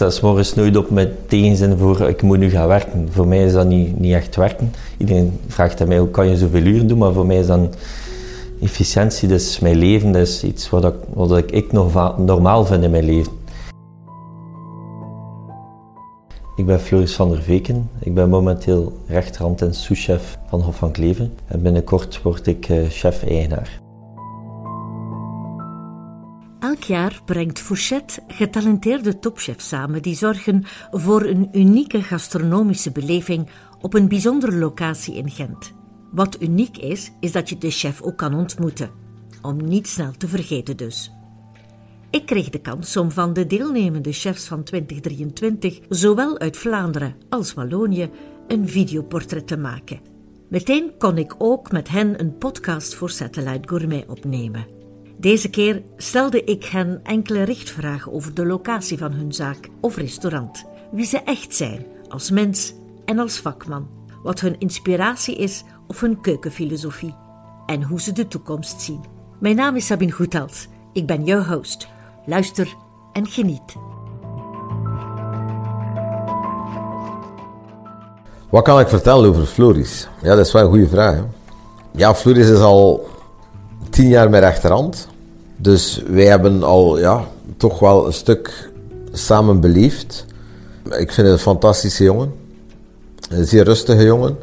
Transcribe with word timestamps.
sta 0.00 0.10
s 0.10 0.20
morgens 0.20 0.54
nooit 0.54 0.76
op 0.76 0.90
met 0.90 1.28
tegenzin 1.28 1.76
voor 1.76 2.00
ik 2.08 2.22
moet 2.22 2.38
nu 2.38 2.50
gaan 2.50 2.68
werken. 2.68 3.08
Voor 3.10 3.26
mij 3.26 3.44
is 3.44 3.52
dat 3.52 3.66
niet, 3.66 3.98
niet 3.98 4.12
echt 4.12 4.36
werken. 4.36 4.72
Iedereen 4.98 5.40
vraagt 5.46 5.80
aan 5.80 5.88
mij 5.88 5.98
hoe 5.98 6.08
kan 6.08 6.28
je 6.28 6.36
zoveel 6.36 6.62
uren 6.62 6.86
doen, 6.86 6.98
maar 6.98 7.12
voor 7.12 7.26
mij 7.26 7.38
is 7.38 7.46
dan 7.46 7.70
efficiëntie, 8.60 9.28
dus 9.28 9.58
mijn 9.58 9.76
leven, 9.76 10.12
dat 10.12 10.22
is 10.22 10.44
iets 10.44 10.70
wat 10.70 10.84
ik, 10.84 10.94
wat 11.12 11.36
ik, 11.36 11.50
ik 11.50 11.72
nog 11.72 12.16
normaal 12.18 12.64
vind 12.64 12.82
in 12.82 12.90
mijn 12.90 13.04
leven. 13.04 13.32
Ik 16.56 16.66
ben 16.66 16.80
Floris 16.80 17.14
van 17.14 17.30
der 17.30 17.42
Veken. 17.42 17.90
Ik 17.98 18.14
ben 18.14 18.28
momenteel 18.28 18.92
rechterhand 19.06 19.62
en 19.62 19.74
souschef 19.74 20.38
van 20.48 20.60
Hof 20.60 20.76
van 20.76 20.90
Kleven. 20.90 21.32
En 21.46 21.62
binnenkort 21.62 22.22
word 22.22 22.46
ik 22.46 22.68
eh, 22.68 22.78
chef-eigenaar. 22.88 23.89
Elk 26.80 26.88
jaar 26.88 27.20
brengt 27.24 27.58
Fourchette 27.58 28.22
getalenteerde 28.28 29.18
topchefs 29.18 29.68
samen 29.68 30.02
die 30.02 30.14
zorgen 30.14 30.64
voor 30.90 31.22
een 31.22 31.48
unieke 31.52 32.02
gastronomische 32.02 32.90
beleving 32.90 33.48
op 33.80 33.94
een 33.94 34.08
bijzondere 34.08 34.56
locatie 34.56 35.14
in 35.14 35.30
Gent. 35.30 35.72
Wat 36.10 36.42
uniek 36.42 36.76
is, 36.76 37.12
is 37.20 37.32
dat 37.32 37.48
je 37.48 37.58
de 37.58 37.70
chef 37.70 38.02
ook 38.02 38.16
kan 38.16 38.34
ontmoeten. 38.34 38.90
Om 39.42 39.64
niet 39.64 39.88
snel 39.88 40.12
te 40.12 40.28
vergeten 40.28 40.76
dus. 40.76 41.12
Ik 42.10 42.26
kreeg 42.26 42.48
de 42.48 42.60
kans 42.60 42.96
om 42.96 43.10
van 43.10 43.32
de 43.32 43.46
deelnemende 43.46 44.12
chefs 44.12 44.44
van 44.44 44.62
2023, 44.62 45.78
zowel 45.88 46.38
uit 46.38 46.56
Vlaanderen 46.56 47.16
als 47.28 47.54
Wallonië, 47.54 48.10
een 48.46 48.68
videoportret 48.68 49.46
te 49.46 49.56
maken. 49.56 50.00
Meteen 50.48 50.92
kon 50.98 51.18
ik 51.18 51.34
ook 51.38 51.72
met 51.72 51.88
hen 51.88 52.20
een 52.20 52.38
podcast 52.38 52.94
voor 52.94 53.10
Satellite 53.10 53.68
Gourmet 53.68 54.08
opnemen. 54.08 54.79
Deze 55.20 55.48
keer 55.48 55.82
stelde 55.96 56.44
ik 56.44 56.64
hen 56.64 57.00
enkele 57.02 57.42
richtvragen 57.42 58.12
over 58.12 58.34
de 58.34 58.46
locatie 58.46 58.98
van 58.98 59.12
hun 59.12 59.32
zaak 59.32 59.68
of 59.80 59.96
restaurant, 59.96 60.64
wie 60.92 61.06
ze 61.06 61.18
echt 61.18 61.54
zijn 61.54 61.86
als 62.08 62.30
mens 62.30 62.74
en 63.04 63.18
als 63.18 63.38
vakman, 63.38 63.88
wat 64.22 64.40
hun 64.40 64.58
inspiratie 64.58 65.36
is 65.36 65.64
of 65.86 66.00
hun 66.00 66.20
keukenfilosofie 66.20 67.14
en 67.66 67.82
hoe 67.82 68.00
ze 68.00 68.12
de 68.12 68.28
toekomst 68.28 68.80
zien. 68.82 69.00
Mijn 69.40 69.56
naam 69.56 69.76
is 69.76 69.86
Sabine 69.86 70.12
Goethals. 70.12 70.68
Ik 70.92 71.06
ben 71.06 71.24
jouw 71.24 71.42
host. 71.42 71.88
Luister 72.26 72.74
en 73.12 73.26
geniet. 73.26 73.76
Wat 78.50 78.64
kan 78.64 78.80
ik 78.80 78.88
vertellen 78.88 79.28
over 79.28 79.46
Floris? 79.46 80.08
Ja, 80.22 80.34
dat 80.34 80.46
is 80.46 80.52
wel 80.52 80.62
een 80.62 80.68
goede 80.68 80.88
vraag. 80.88 81.24
Ja, 81.92 82.14
Floris 82.14 82.48
is 82.48 82.58
al 82.58 83.08
tien 83.90 84.08
jaar 84.08 84.30
mijn 84.30 84.42
rechterhand. 84.42 85.09
Dus 85.60 86.02
wij 86.06 86.26
hebben 86.26 86.62
al 86.62 86.98
ja, 86.98 87.24
toch 87.56 87.78
wel 87.78 88.06
een 88.06 88.12
stuk 88.12 88.70
samen 89.12 89.60
beleefd. 89.60 90.24
Ik 90.84 91.12
vind 91.12 91.16
het 91.16 91.26
een 91.26 91.38
fantastische 91.38 92.04
jongen. 92.04 92.32
Een 93.30 93.44
zeer 93.44 93.64
rustige 93.64 94.04
jongen. 94.04 94.36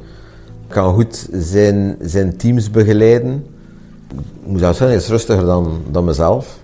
Kan 0.67 0.93
goed 0.93 1.27
zijn, 1.31 1.97
zijn 2.01 2.37
teams 2.37 2.71
begeleiden. 2.71 3.45
Ik 4.11 4.47
moet 4.47 4.59
zelfs 4.59 4.77
zeggen, 4.77 4.95
hij 4.95 5.05
is 5.05 5.09
rustiger 5.11 5.45
dan, 5.45 5.81
dan 5.91 6.05
mezelf. 6.05 6.57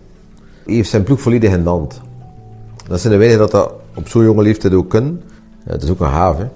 Hij 0.66 0.74
heeft 0.74 0.90
zijn 0.90 1.04
ploeg 1.04 1.22
volledig 1.22 1.52
in 1.52 1.64
de 1.64 1.70
hand. 1.70 2.02
Dat 2.88 3.00
zijn 3.00 3.14
de 3.14 3.20
weinigen 3.20 3.50
dat 3.50 3.52
dat 3.52 3.74
op 3.96 4.08
zo'n 4.08 4.24
jonge 4.24 4.42
leeftijd 4.42 4.74
ook 4.74 4.90
kunnen. 4.90 5.22
Ja, 5.66 5.72
het 5.72 5.84
is 5.84 5.90
ook 5.90 6.00
een 6.00 6.08
haven. 6.08 6.52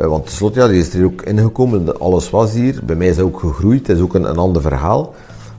Uh, 0.00 0.06
want 0.06 0.24
tenslotte, 0.24 0.60
ja, 0.60 0.68
die 0.68 0.80
is 0.80 0.94
er 0.94 1.04
ook 1.04 1.22
ingekomen. 1.22 1.98
Alles 2.00 2.30
was 2.30 2.52
hier. 2.52 2.80
Bij 2.84 2.96
mij 2.96 3.08
is 3.08 3.16
hij 3.16 3.24
ook 3.24 3.40
gegroeid. 3.40 3.86
Het 3.86 3.96
is 3.96 4.02
ook 4.02 4.14
een, 4.14 4.28
een 4.28 4.36
ander 4.36 4.62
verhaal. 4.62 5.14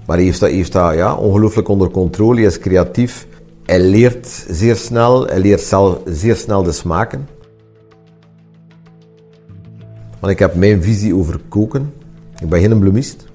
Maar 0.05 0.15
hij 0.15 0.25
heeft 0.25 0.39
dat, 0.39 0.49
heeft 0.49 0.71
dat 0.71 0.93
ja, 0.93 1.15
ongelooflijk 1.15 1.67
onder 1.67 1.91
controle. 1.91 2.35
Hij 2.35 2.45
is 2.45 2.59
creatief. 2.59 3.27
Hij 3.65 3.79
leert 3.79 4.45
zeer 4.49 4.75
snel. 4.75 5.25
Hij 5.25 5.39
leert 5.39 5.61
zelf 5.61 5.97
zeer 6.05 6.35
snel 6.35 6.63
de 6.63 6.71
smaken. 6.71 7.27
Want 10.19 10.33
ik 10.33 10.39
heb 10.39 10.55
mijn 10.55 10.83
visie 10.83 11.15
over 11.15 11.39
koken. 11.49 11.93
Ik 12.39 12.49
ben 12.49 12.59
geen 12.59 12.79
bloemist. 12.79 13.25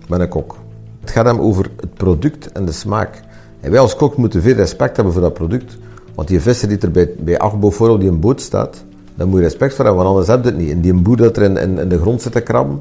Ik 0.00 0.08
ben 0.08 0.20
een 0.20 0.28
kok. 0.28 0.56
Het 1.00 1.10
gaat 1.10 1.26
hem 1.26 1.40
over 1.40 1.70
het 1.80 1.94
product 1.94 2.52
en 2.52 2.64
de 2.64 2.72
smaak. 2.72 3.22
En 3.60 3.70
wij 3.70 3.80
als 3.80 3.96
kok 3.96 4.16
moeten 4.16 4.42
veel 4.42 4.54
respect 4.54 4.96
hebben 4.96 5.14
voor 5.14 5.22
dat 5.22 5.34
product. 5.34 5.78
Want 6.14 6.28
die 6.28 6.40
visser 6.40 6.68
die 6.68 6.78
er 6.78 6.90
bij, 6.90 7.10
bij 7.18 7.38
Agbo 7.38 7.70
voor 7.70 7.98
die 7.98 8.12
boot 8.12 8.40
staat, 8.40 8.84
daar 9.14 9.28
moet 9.28 9.38
je 9.38 9.44
respect 9.44 9.74
voor 9.74 9.84
hebben, 9.84 10.04
want 10.04 10.16
anders 10.16 10.34
heb 10.34 10.44
je 10.44 10.50
het 10.50 10.58
niet. 10.58 10.70
En 10.70 10.80
die 10.80 10.94
boer 10.94 11.16
dat 11.16 11.36
er 11.36 11.42
in, 11.42 11.78
in, 11.78 11.88
de 11.88 11.98
grond 11.98 12.22
zit 12.22 12.32
te 12.32 12.40
krabben, 12.40 12.80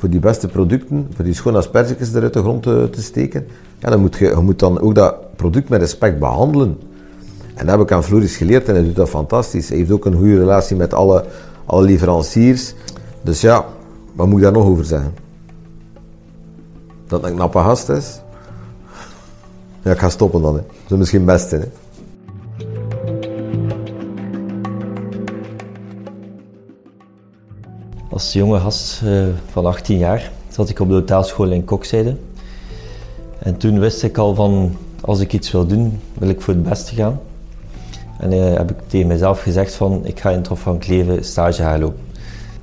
voor 0.00 0.08
die 0.08 0.20
beste 0.20 0.48
producten, 0.48 1.08
voor 1.14 1.24
die 1.24 1.34
schone 1.34 1.58
asperges 1.58 2.12
er 2.12 2.22
uit 2.22 2.32
de 2.32 2.40
grond 2.40 2.62
te, 2.62 2.88
te, 2.92 3.02
steken, 3.02 3.46
ja, 3.78 3.90
dan 3.90 4.00
moet 4.00 4.16
je, 4.16 4.24
je 4.24 4.36
moet 4.36 4.58
dan 4.58 4.80
ook 4.80 4.94
dat 4.94 5.36
product 5.36 5.68
met 5.68 5.80
respect 5.80 6.18
behandelen. 6.18 6.78
En 7.54 7.66
dat 7.66 7.78
heb 7.78 7.80
ik 7.80 7.92
aan 7.92 8.04
Floris 8.04 8.36
geleerd 8.36 8.68
en 8.68 8.74
hij 8.74 8.84
doet 8.84 8.96
dat 8.96 9.08
fantastisch. 9.08 9.68
Hij 9.68 9.78
heeft 9.78 9.90
ook 9.90 10.04
een 10.04 10.14
goede 10.14 10.38
relatie 10.38 10.76
met 10.76 10.94
alle, 10.94 11.24
alle 11.64 11.82
leveranciers. 11.82 12.74
Dus 13.22 13.40
ja, 13.40 13.64
wat 14.14 14.26
moet 14.26 14.36
ik 14.36 14.42
daar 14.42 14.52
nog 14.52 14.64
over 14.64 14.84
zeggen? 14.84 15.14
Dat 17.06 17.24
een 17.24 17.34
knappe 17.34 17.58
gast 17.58 17.88
is? 17.88 18.20
Ja, 19.82 19.90
ik 19.90 19.98
ga 19.98 20.08
stoppen 20.08 20.42
dan. 20.42 20.54
Hè. 20.54 20.60
Dat 20.62 20.90
is 20.90 20.96
misschien 20.96 21.24
best. 21.24 21.50
Hè. 21.50 21.58
Als 28.20 28.32
jonge 28.32 28.58
gast 28.58 29.02
uh, 29.04 29.26
van 29.50 29.66
18 29.66 29.98
jaar 29.98 30.30
zat 30.48 30.68
ik 30.68 30.80
op 30.80 30.88
de 30.88 30.94
hotelschool 30.94 31.50
in 31.50 31.64
Kokzijde. 31.64 32.16
En 33.38 33.56
toen 33.56 33.78
wist 33.78 34.02
ik 34.02 34.18
al 34.18 34.34
van, 34.34 34.76
als 35.00 35.20
ik 35.20 35.32
iets 35.32 35.50
wil 35.50 35.66
doen, 35.66 36.00
wil 36.18 36.28
ik 36.28 36.40
voor 36.40 36.54
het 36.54 36.62
beste 36.62 36.94
gaan. 36.94 37.20
En 38.18 38.32
uh, 38.32 38.54
heb 38.54 38.70
ik 38.70 38.76
tegen 38.86 39.06
mezelf 39.06 39.42
gezegd 39.42 39.74
van, 39.74 40.00
ik 40.06 40.20
ga 40.20 40.30
in 40.30 40.36
het 40.36 40.46
Hof 40.46 40.60
van 40.60 40.78
Kleven 40.78 41.24
stage 41.24 41.62
gaan. 41.62 41.92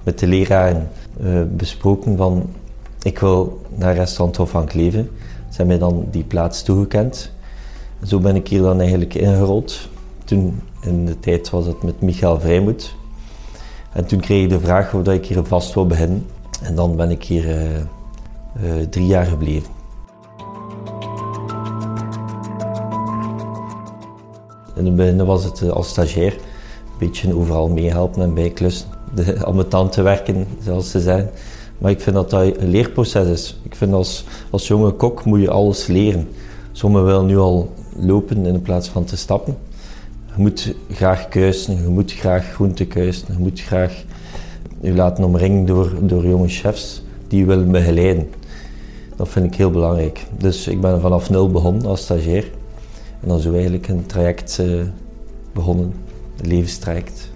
Met 0.03 0.19
de 0.19 0.28
leraren 0.28 0.90
uh, 1.22 1.41
besproken 1.56 2.18
van, 2.18 2.50
ik 3.01 3.19
wil 3.19 3.62
naar 3.75 3.95
restaurant 3.95 4.38
Hof 4.38 4.50
van 4.50 4.66
Kleven. 4.66 5.09
Ze 5.50 5.57
hebben 5.57 5.68
mij 5.68 5.89
dan 5.89 6.07
die 6.12 6.24
plaats 6.24 6.63
toegekend. 6.63 7.31
En 8.00 8.07
zo 8.07 8.19
ben 8.19 8.35
ik 8.35 8.47
hier 8.47 8.62
dan 8.62 8.79
eigenlijk 8.79 9.13
ingerold. 9.13 9.89
Toen 10.24 10.62
in 10.81 11.06
de 11.06 11.19
tijd 11.19 11.50
was 11.50 11.66
het 11.66 11.84
met 11.84 12.01
Michael 12.01 12.39
Vrijmoed. 12.39 12.95
En 13.97 14.06
toen 14.06 14.19
kreeg 14.19 14.44
ik 14.44 14.50
de 14.50 14.59
vraag 14.59 14.94
of 14.94 15.08
ik 15.08 15.25
hier 15.25 15.44
vast 15.44 15.74
wil 15.74 15.88
beginnen. 15.88 16.25
En 16.62 16.75
dan 16.75 16.96
ben 16.96 17.12
ik 17.12 17.24
hier 17.24 17.46
uh, 17.46 17.75
uh, 17.75 18.88
drie 18.90 19.06
jaar 19.06 19.25
gebleven. 19.25 19.69
In 24.75 24.86
het 24.86 24.96
begin 24.96 25.25
was 25.25 25.44
het 25.44 25.62
uh, 25.62 25.69
als 25.69 25.90
stagiair 25.90 26.34
een 26.34 26.97
beetje 27.00 27.36
overal 27.36 27.69
meehelpen 27.69 28.22
en 28.22 28.34
bijklussen. 28.34 28.88
De 29.16 29.44
ambetant 29.46 29.96
werken, 29.96 30.47
zoals 30.63 30.91
ze 30.91 31.00
zeggen. 31.00 31.30
Maar 31.78 31.91
ik 31.91 32.02
vind 32.02 32.16
dat 32.16 32.30
dat 32.30 32.57
een 32.57 32.69
leerproces 32.69 33.28
is. 33.28 33.59
Ik 33.63 33.75
vind 33.75 33.94
als, 33.94 34.25
als 34.50 34.68
jonge 34.68 34.91
kok 34.91 35.25
moet 35.25 35.41
je 35.41 35.50
alles 35.50 35.88
leren. 35.88 36.30
Sommigen 36.72 37.06
willen 37.06 37.25
nu 37.25 37.38
al 37.38 37.72
lopen 37.96 38.46
in 38.46 38.62
plaats 38.62 38.88
van 38.88 39.03
te 39.03 39.18
stappen. 39.18 39.57
Je 40.38 40.44
moet 40.44 40.74
graag 40.92 41.28
kuisen, 41.28 41.81
je 41.81 41.88
moet 41.88 42.14
graag 42.14 42.53
groente 42.53 42.86
kuisen, 42.86 43.28
je 43.31 43.40
moet 43.40 43.62
graag 43.62 44.03
je 44.81 44.94
laten 44.94 45.24
omringen 45.24 45.66
door, 45.66 45.94
door 46.02 46.25
jonge 46.25 46.48
chefs 46.48 47.02
die 47.28 47.40
je 47.40 47.46
willen 47.46 47.72
begeleiden. 47.72 48.30
Dat 49.16 49.30
vind 49.30 49.46
ik 49.46 49.56
heel 49.56 49.72
belangrijk. 49.72 50.25
Dus 50.38 50.68
ik 50.68 50.81
ben 50.81 51.02
vanaf 51.02 51.30
nul 51.30 51.52
begonnen 51.52 51.86
als 51.86 52.02
stagiair. 52.02 52.44
En 53.22 53.28
dan 53.28 53.40
zo 53.40 53.53
eigenlijk 53.53 53.88
een 53.88 54.06
traject 54.06 54.58
uh, 54.62 54.81
begonnen, 55.53 55.94
een 56.42 56.48
levenstraject. 56.48 57.31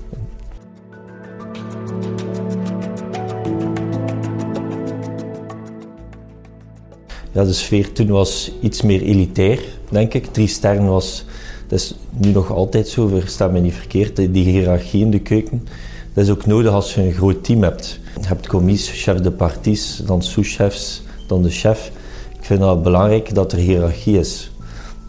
Ja, 7.31 7.43
de 7.43 7.53
sfeer 7.53 7.91
toen 7.91 8.07
was 8.07 8.51
iets 8.61 8.81
meer 8.81 9.01
elitair, 9.01 9.59
denk 9.89 10.13
ik. 10.13 10.25
Drie 10.25 10.47
sterren 10.47 10.85
was, 10.85 11.25
dat 11.71 11.79
is 11.79 11.95
nu 12.17 12.31
nog 12.31 12.51
altijd 12.51 12.87
zo, 12.87 13.07
versta 13.07 13.47
me 13.47 13.59
niet 13.59 13.73
verkeerd, 13.73 14.15
die 14.15 14.43
hiërarchie 14.43 15.01
in 15.01 15.11
de 15.11 15.19
keuken. 15.19 15.67
Dat 16.13 16.23
is 16.23 16.29
ook 16.29 16.45
nodig 16.45 16.71
als 16.71 16.95
je 16.95 17.01
een 17.01 17.13
groot 17.13 17.43
team 17.43 17.63
hebt. 17.63 17.99
Je 18.21 18.27
hebt 18.27 18.47
commies, 18.47 18.91
chef 18.93 19.17
de 19.19 19.31
parties, 19.31 20.01
dan 20.05 20.21
sous-chefs, 20.21 21.03
dan 21.27 21.41
de 21.41 21.49
chef. 21.49 21.91
Ik 22.39 22.45
vind 22.45 22.61
het 22.61 22.83
belangrijk 22.83 23.35
dat 23.35 23.51
er 23.51 23.57
hiërarchie 23.57 24.19
is. 24.19 24.51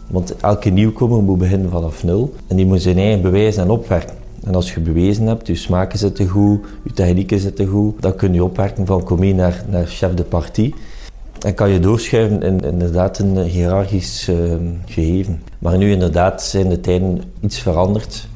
Want 0.06 0.37
elke 0.37 0.70
nieuwkomer 0.70 1.23
moet 1.23 1.38
beginnen 1.38 1.70
vanaf 1.70 2.05
nul. 2.05 2.35
En 2.47 2.56
die 2.56 2.67
moet 2.67 2.82
zijn 2.82 2.99
eigen 2.99 3.23
bewijzen 3.23 3.62
en 3.62 3.70
opwerken. 3.70 4.14
En 4.44 4.55
als 4.55 4.75
je 4.75 4.81
bewezen 4.81 5.26
hebt, 5.26 5.47
je 5.47 5.55
smaken 5.55 5.99
zitten 5.99 6.29
goed, 6.29 6.61
je 6.85 6.93
technieken 6.93 7.38
zitten 7.38 7.67
goed, 7.67 8.03
dan 8.03 8.14
kun 8.17 8.35
je 8.35 8.44
opwerken 8.44 8.87
van 8.87 9.05
commis 9.05 9.35
naar, 9.35 9.64
naar 9.70 9.87
chef 9.87 10.14
de 10.14 10.25
partie. 10.25 10.75
En 11.43 11.55
kan 11.55 11.71
je 11.71 11.81
doorschuiven 11.81 12.43
in 12.43 12.61
inderdaad 12.61 13.19
een 13.19 13.39
hiërarchisch 13.43 14.29
uh, 14.29 14.55
gegeven. 14.87 15.43
Maar 15.59 15.77
nu 15.77 15.91
inderdaad 15.91 16.43
zijn 16.43 16.69
de 16.69 16.81
tijden 16.81 17.23
iets 17.41 17.59
veranderd. 17.59 18.29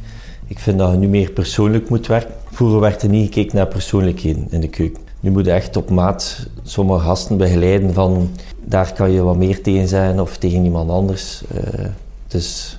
Ik 0.46 0.58
vind 0.58 0.78
dat 0.78 0.90
je 0.90 0.96
nu 0.96 1.08
meer 1.08 1.30
persoonlijk 1.30 1.88
moet 1.88 2.06
werken. 2.06 2.34
Vroeger 2.50 2.80
werd 2.80 3.02
er 3.02 3.08
niet 3.08 3.24
gekeken 3.24 3.56
naar 3.56 3.66
persoonlijkheden 3.66 4.46
in 4.50 4.60
de 4.60 4.68
keuken. 4.68 5.02
Nu 5.20 5.30
moet 5.30 5.44
je 5.44 5.50
echt 5.50 5.76
op 5.76 5.90
maat 5.90 6.46
sommige 6.62 7.04
gasten 7.04 7.36
begeleiden 7.36 7.94
van 7.94 8.30
daar 8.64 8.92
kan 8.92 9.10
je 9.10 9.22
wat 9.22 9.36
meer 9.36 9.62
tegen 9.62 9.88
zijn 9.88 10.20
of 10.20 10.36
tegen 10.36 10.64
iemand 10.64 10.90
anders. 10.90 11.42
Uh, 11.54 11.84
dus 12.28 12.78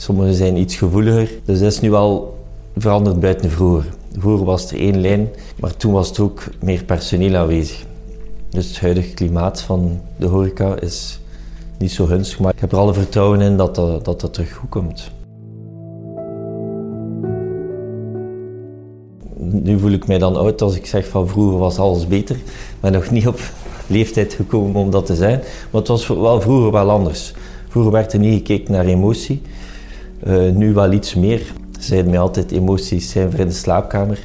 Sommige 0.00 0.34
zijn 0.34 0.56
iets 0.56 0.76
gevoeliger. 0.76 1.30
Dus 1.44 1.58
dat 1.58 1.72
is 1.72 1.80
nu 1.80 1.90
wel 1.90 2.38
veranderd 2.76 3.20
buiten 3.20 3.50
vroeger. 3.50 3.84
Vroeger 4.18 4.46
was 4.46 4.70
er 4.72 4.78
één 4.78 5.00
lijn, 5.00 5.28
maar 5.60 5.76
toen 5.76 5.92
was 5.92 6.12
er 6.12 6.22
ook 6.22 6.44
meer 6.60 6.84
personeel 6.84 7.36
aanwezig. 7.36 7.84
Dus 8.58 8.68
het 8.68 8.80
huidige 8.80 9.14
klimaat 9.14 9.60
van 9.60 10.00
de 10.16 10.26
horeca 10.26 10.80
is 10.80 11.20
niet 11.76 11.92
zo 11.92 12.06
gunstig, 12.06 12.38
maar 12.38 12.52
ik 12.54 12.60
heb 12.60 12.72
er 12.72 12.78
alle 12.78 12.94
vertrouwen 12.94 13.40
in 13.40 13.56
dat 13.56 13.74
dat, 13.74 14.04
dat, 14.04 14.20
dat 14.20 14.34
terug 14.34 14.52
goed 14.52 14.68
komt. 14.68 15.10
Nu 19.36 19.78
voel 19.78 19.90
ik 19.90 20.06
mij 20.06 20.18
dan 20.18 20.36
oud 20.36 20.62
als 20.62 20.76
ik 20.76 20.86
zeg 20.86 21.08
van 21.08 21.28
vroeger 21.28 21.58
was 21.58 21.78
alles 21.78 22.06
beter. 22.06 22.36
Ik 22.36 22.80
ben 22.80 22.92
nog 22.92 23.10
niet 23.10 23.26
op 23.26 23.40
leeftijd 23.86 24.34
gekomen 24.34 24.80
om 24.80 24.90
dat 24.90 25.06
te 25.06 25.14
zijn, 25.14 25.38
maar 25.70 25.80
het 25.80 25.88
was 25.88 26.06
wel 26.06 26.40
vroeger 26.40 26.72
wel 26.72 26.90
anders. 26.90 27.34
Vroeger 27.68 27.92
werd 27.92 28.12
er 28.12 28.18
niet 28.18 28.36
gekeken 28.36 28.72
naar 28.72 28.86
emotie, 28.86 29.42
uh, 30.26 30.50
nu 30.50 30.72
wel 30.72 30.92
iets 30.92 31.14
meer. 31.14 31.52
Ze 31.78 31.84
zeiden 31.84 32.10
mij 32.10 32.20
altijd, 32.20 32.52
emoties 32.52 33.10
zijn 33.10 33.30
voor 33.30 33.40
in 33.40 33.46
de 33.46 33.52
slaapkamer. 33.52 34.18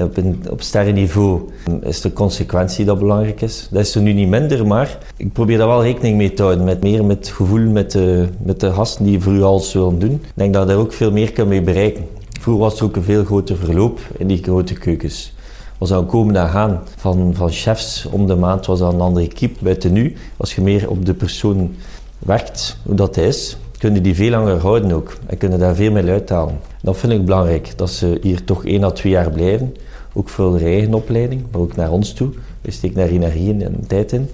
Op, 0.00 0.16
een, 0.16 0.42
op 0.50 0.62
sterrenniveau 0.62 1.40
is 1.82 2.00
de 2.00 2.12
consequentie 2.12 2.84
dat 2.84 2.98
belangrijk 2.98 3.40
is. 3.40 3.68
Dat 3.70 3.80
is 3.80 3.94
er 3.94 4.02
nu 4.02 4.12
niet 4.12 4.28
minder, 4.28 4.66
maar 4.66 4.98
ik 5.16 5.32
probeer 5.32 5.58
daar 5.58 5.66
wel 5.66 5.82
rekening 5.82 6.16
mee 6.16 6.32
te 6.32 6.42
houden. 6.42 6.64
Met 6.64 6.82
meer 6.82 7.04
met 7.04 7.16
het 7.16 7.28
gevoel 7.28 7.70
met 7.70 7.90
de, 7.90 8.28
met 8.42 8.60
de 8.60 8.72
gasten 8.72 9.04
die 9.04 9.20
voor 9.20 9.32
u 9.32 9.42
alles 9.42 9.72
willen 9.72 9.98
doen. 9.98 10.12
Ik 10.12 10.32
denk 10.34 10.52
dat 10.52 10.62
je 10.62 10.68
daar 10.68 10.78
ook 10.78 10.92
veel 10.92 11.12
meer 11.12 11.32
kan 11.32 11.48
mee 11.48 11.62
bereiken. 11.62 12.04
Vroeger 12.40 12.62
was 12.64 12.78
er 12.78 12.84
ook 12.84 12.96
een 12.96 13.02
veel 13.02 13.24
groter 13.24 13.56
verloop 13.56 14.00
in 14.18 14.26
die 14.26 14.42
grote 14.42 14.74
keukens. 14.74 15.34
Was 15.78 15.88
zou 15.88 16.04
komen 16.04 16.36
en 16.36 16.48
gaan 16.48 16.82
van, 16.96 17.34
van 17.34 17.50
chefs 17.50 18.06
om 18.10 18.26
de 18.26 18.34
maand 18.34 18.66
was 18.66 18.78
dat 18.78 18.92
een 18.92 19.00
andere 19.00 19.26
equipe. 19.26 19.64
Buiten 19.64 19.92
nu, 19.92 20.16
als 20.36 20.54
je 20.54 20.62
meer 20.62 20.88
op 20.90 21.06
de 21.06 21.14
persoon 21.14 21.74
werkt, 22.18 22.76
hoe 22.82 22.94
dat 22.94 23.16
is, 23.16 23.56
kunnen 23.78 24.02
die 24.02 24.14
veel 24.14 24.30
langer 24.30 24.58
houden 24.58 24.92
ook. 24.92 25.16
En 25.26 25.38
kunnen 25.38 25.58
daar 25.58 25.74
veel 25.74 25.92
meer 25.92 26.10
uithalen. 26.10 26.60
Dat 26.82 26.96
vind 26.96 27.12
ik 27.12 27.24
belangrijk, 27.24 27.72
dat 27.76 27.90
ze 27.90 28.18
hier 28.22 28.44
toch 28.44 28.64
één 28.64 28.84
à 28.84 28.90
twee 28.90 29.12
jaar 29.12 29.30
blijven. 29.30 29.74
Ook 30.16 30.28
voor 30.28 30.52
hun 30.52 30.66
eigen 30.66 30.94
opleiding, 30.94 31.44
maar 31.50 31.60
ook 31.60 31.76
naar 31.76 31.90
ons 31.90 32.12
toe. 32.12 32.30
We 32.60 32.70
steken 32.70 32.96
daar 32.96 33.08
energie 33.08 33.64
en 33.64 33.86
tijd 33.86 34.12
in. 34.12 34.28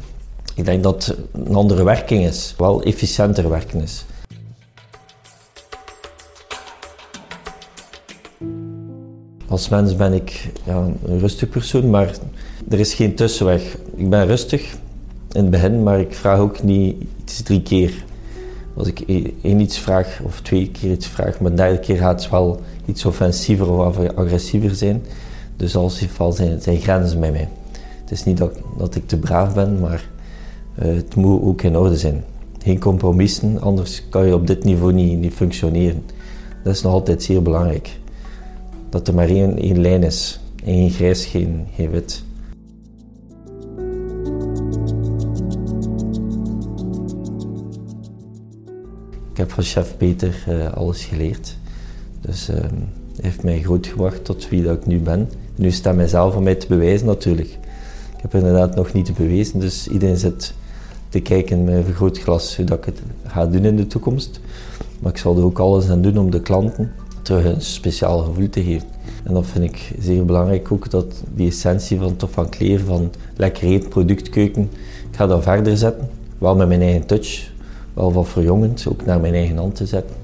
Ik 0.55 0.65
denk 0.65 0.83
dat 0.83 1.07
het 1.07 1.17
een 1.33 1.55
andere 1.55 1.85
werking 1.85 2.25
is, 2.25 2.55
wel 2.59 2.83
efficiënter 2.83 3.49
werken 3.49 3.81
is. 3.81 4.05
Als 9.49 9.69
mens 9.69 9.97
ben 9.97 10.13
ik 10.13 10.51
ja, 10.65 10.89
een 11.05 11.19
rustig 11.19 11.49
persoon, 11.49 11.91
maar 11.91 12.15
er 12.69 12.79
is 12.79 12.95
geen 12.95 13.15
tussenweg. 13.15 13.77
Ik 13.97 14.11
ben 14.11 14.27
rustig 14.27 14.75
in 15.33 15.41
het 15.41 15.51
begin, 15.51 15.83
maar 15.83 16.01
ik 16.01 16.15
vraag 16.15 16.39
ook 16.39 16.63
niet 16.63 16.97
iets 17.23 17.43
drie 17.43 17.63
keer. 17.63 18.05
Als 18.75 18.89
ik 18.89 19.03
e-, 19.07 19.33
één 19.43 19.61
iets 19.61 19.79
vraag 19.79 20.21
of 20.25 20.41
twee 20.41 20.71
keer 20.71 20.91
iets 20.91 21.07
vraag, 21.07 21.41
maar 21.41 21.51
de 21.51 21.57
derde 21.57 21.79
keer 21.79 21.97
gaat 21.97 22.23
het 22.23 22.31
wel 22.31 22.61
iets 22.87 23.05
offensiever 23.05 23.71
of 23.71 23.99
agressiever 24.15 24.75
zijn. 24.75 25.03
Dus 25.61 25.77
als 25.77 25.99
geval 25.99 26.33
zijn, 26.33 26.61
zijn 26.61 26.79
grenzen 26.79 27.21
bij 27.21 27.33
mij. 27.33 27.49
Het 28.01 28.11
is 28.11 28.25
niet 28.25 28.37
dat, 28.37 28.53
dat 28.79 28.95
ik 28.95 29.07
te 29.07 29.19
braaf 29.19 29.55
ben, 29.55 29.81
maar 29.81 30.09
uh, 30.83 30.95
het 30.95 31.15
moet 31.15 31.43
ook 31.43 31.63
in 31.63 31.77
orde 31.77 31.97
zijn. 31.97 32.25
Geen 32.63 32.79
compromissen, 32.79 33.61
anders 33.61 34.09
kan 34.09 34.27
je 34.27 34.35
op 34.35 34.47
dit 34.47 34.65
niveau 34.65 34.93
niet, 34.93 35.19
niet 35.19 35.33
functioneren. 35.33 36.03
Dat 36.65 36.75
is 36.75 36.83
nog 36.83 36.93
altijd 36.93 37.23
zeer 37.23 37.43
belangrijk. 37.43 37.99
Dat 38.89 39.09
er 39.09 39.15
maar 39.15 39.29
één, 39.29 39.59
één 39.59 39.81
lijn 39.81 40.03
is. 40.03 40.41
Geen 40.65 40.91
grijs, 40.91 41.25
geen, 41.25 41.67
wit. 41.77 42.23
Ik 49.31 49.37
heb 49.37 49.51
van 49.51 49.65
chef 49.65 49.97
Peter 49.97 50.45
uh, 50.49 50.73
alles 50.73 51.05
geleerd. 51.05 51.57
Dus 52.21 52.51
uh, 52.51 52.57
hij 52.57 52.69
heeft 53.21 53.43
mij 53.43 53.63
groot 53.63 53.87
gebracht 53.87 54.25
tot 54.25 54.49
wie 54.49 54.63
dat 54.63 54.77
ik 54.77 54.87
nu 54.87 54.99
ben. 54.99 55.29
Nu 55.61 55.71
staat 55.71 55.95
mijzelf 55.95 56.37
om 56.37 56.43
mij 56.43 56.55
te 56.55 56.67
bewijzen 56.67 57.07
natuurlijk. 57.07 57.49
Ik 58.17 58.21
heb 58.23 58.35
inderdaad 58.35 58.75
nog 58.77 58.93
niet 58.93 59.15
bewezen, 59.17 59.61
dus 59.61 59.89
iedereen 59.89 60.17
zit 60.17 60.55
te 61.09 61.21
kijken 61.21 61.65
met 61.65 61.75
een 61.75 61.85
vergrootglas 61.85 62.57
hoe 62.57 62.65
dat 62.65 62.79
ik 62.79 62.85
het 62.85 63.03
ga 63.27 63.47
doen 63.47 63.65
in 63.65 63.77
de 63.77 63.87
toekomst. 63.87 64.41
Maar 65.01 65.13
ik 65.13 65.19
zal 65.19 65.37
er 65.37 65.45
ook 65.45 65.59
alles 65.59 65.89
aan 65.89 66.03
doen 66.03 66.19
om 66.19 66.31
de 66.31 66.41
klanten 66.41 66.93
terug 67.23 67.45
een 67.45 67.61
speciaal 67.61 68.19
gevoel 68.19 68.49
te 68.49 68.63
geven. 68.63 68.89
En 69.25 69.35
dat 69.35 69.47
vind 69.47 69.65
ik 69.65 69.93
zeer 69.99 70.25
belangrijk 70.25 70.73
ook, 70.73 70.91
dat 70.91 71.23
die 71.35 71.49
essentie 71.49 71.99
van 71.99 72.17
Tof 72.17 72.31
van 72.31 72.49
Kleer, 72.49 72.81
van 72.81 73.11
lekker 73.37 73.65
eet, 73.65 73.89
productkeuken, 73.89 74.63
ik 75.11 75.17
ga 75.17 75.27
dat 75.27 75.43
verder 75.43 75.77
zetten. 75.77 76.09
Wel 76.39 76.57
met 76.57 76.69
mijn 76.69 76.83
eigen 76.83 77.07
touch, 77.07 77.53
wel 77.95 78.13
wat 78.13 78.29
verjongend, 78.29 78.87
ook 78.89 79.05
naar 79.05 79.21
mijn 79.21 79.35
eigen 79.35 79.57
hand 79.57 79.75
te 79.75 79.87
zetten. 79.87 80.17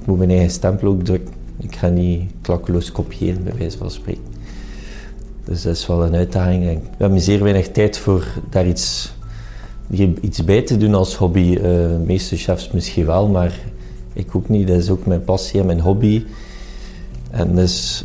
Ik 0.00 0.06
moet 0.06 0.18
mijn 0.18 0.30
eigen 0.30 0.50
stempel 0.50 0.88
ook 0.88 1.04
drukken. 1.04 1.34
Ik 1.58 1.76
ga 1.76 1.88
niet 1.88 2.30
klakkeloos 2.40 2.92
kopiëren, 2.92 3.44
bij 3.44 3.54
wijze 3.58 3.78
van 3.78 3.90
spreken. 3.90 4.32
Dus 5.44 5.62
dat 5.62 5.76
is 5.76 5.86
wel 5.86 6.04
een 6.04 6.14
uitdaging. 6.14 6.80
We 6.80 6.96
hebben 6.98 7.20
zeer 7.20 7.42
weinig 7.42 7.68
tijd 7.68 7.98
voor 7.98 8.26
daar 8.50 8.66
iets, 8.66 9.12
iets 10.20 10.44
bij 10.44 10.62
te 10.62 10.76
doen 10.76 10.94
als 10.94 11.14
hobby. 11.14 11.40
Uh, 11.40 11.62
de 11.62 12.00
meeste 12.04 12.36
chefs 12.36 12.70
misschien 12.70 13.06
wel, 13.06 13.28
maar 13.28 13.58
ik 14.12 14.36
ook 14.36 14.48
niet. 14.48 14.68
Dat 14.68 14.76
is 14.76 14.90
ook 14.90 15.06
mijn 15.06 15.24
passie 15.24 15.60
en 15.60 15.66
mijn 15.66 15.80
hobby. 15.80 16.24
En 17.30 17.54
dus 17.54 18.04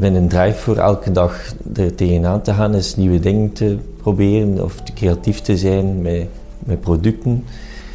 een 0.00 0.28
drive 0.28 0.58
voor 0.58 0.76
elke 0.76 1.12
dag 1.12 1.52
er 1.74 1.94
tegenaan 1.94 2.42
te 2.42 2.52
gaan, 2.52 2.74
is 2.74 2.96
nieuwe 2.96 3.20
dingen 3.20 3.52
te 3.52 3.76
proberen 3.96 4.64
of 4.64 4.82
creatief 4.94 5.40
te 5.40 5.56
zijn 5.56 6.02
met, 6.02 6.26
met 6.58 6.80
producten. 6.80 7.44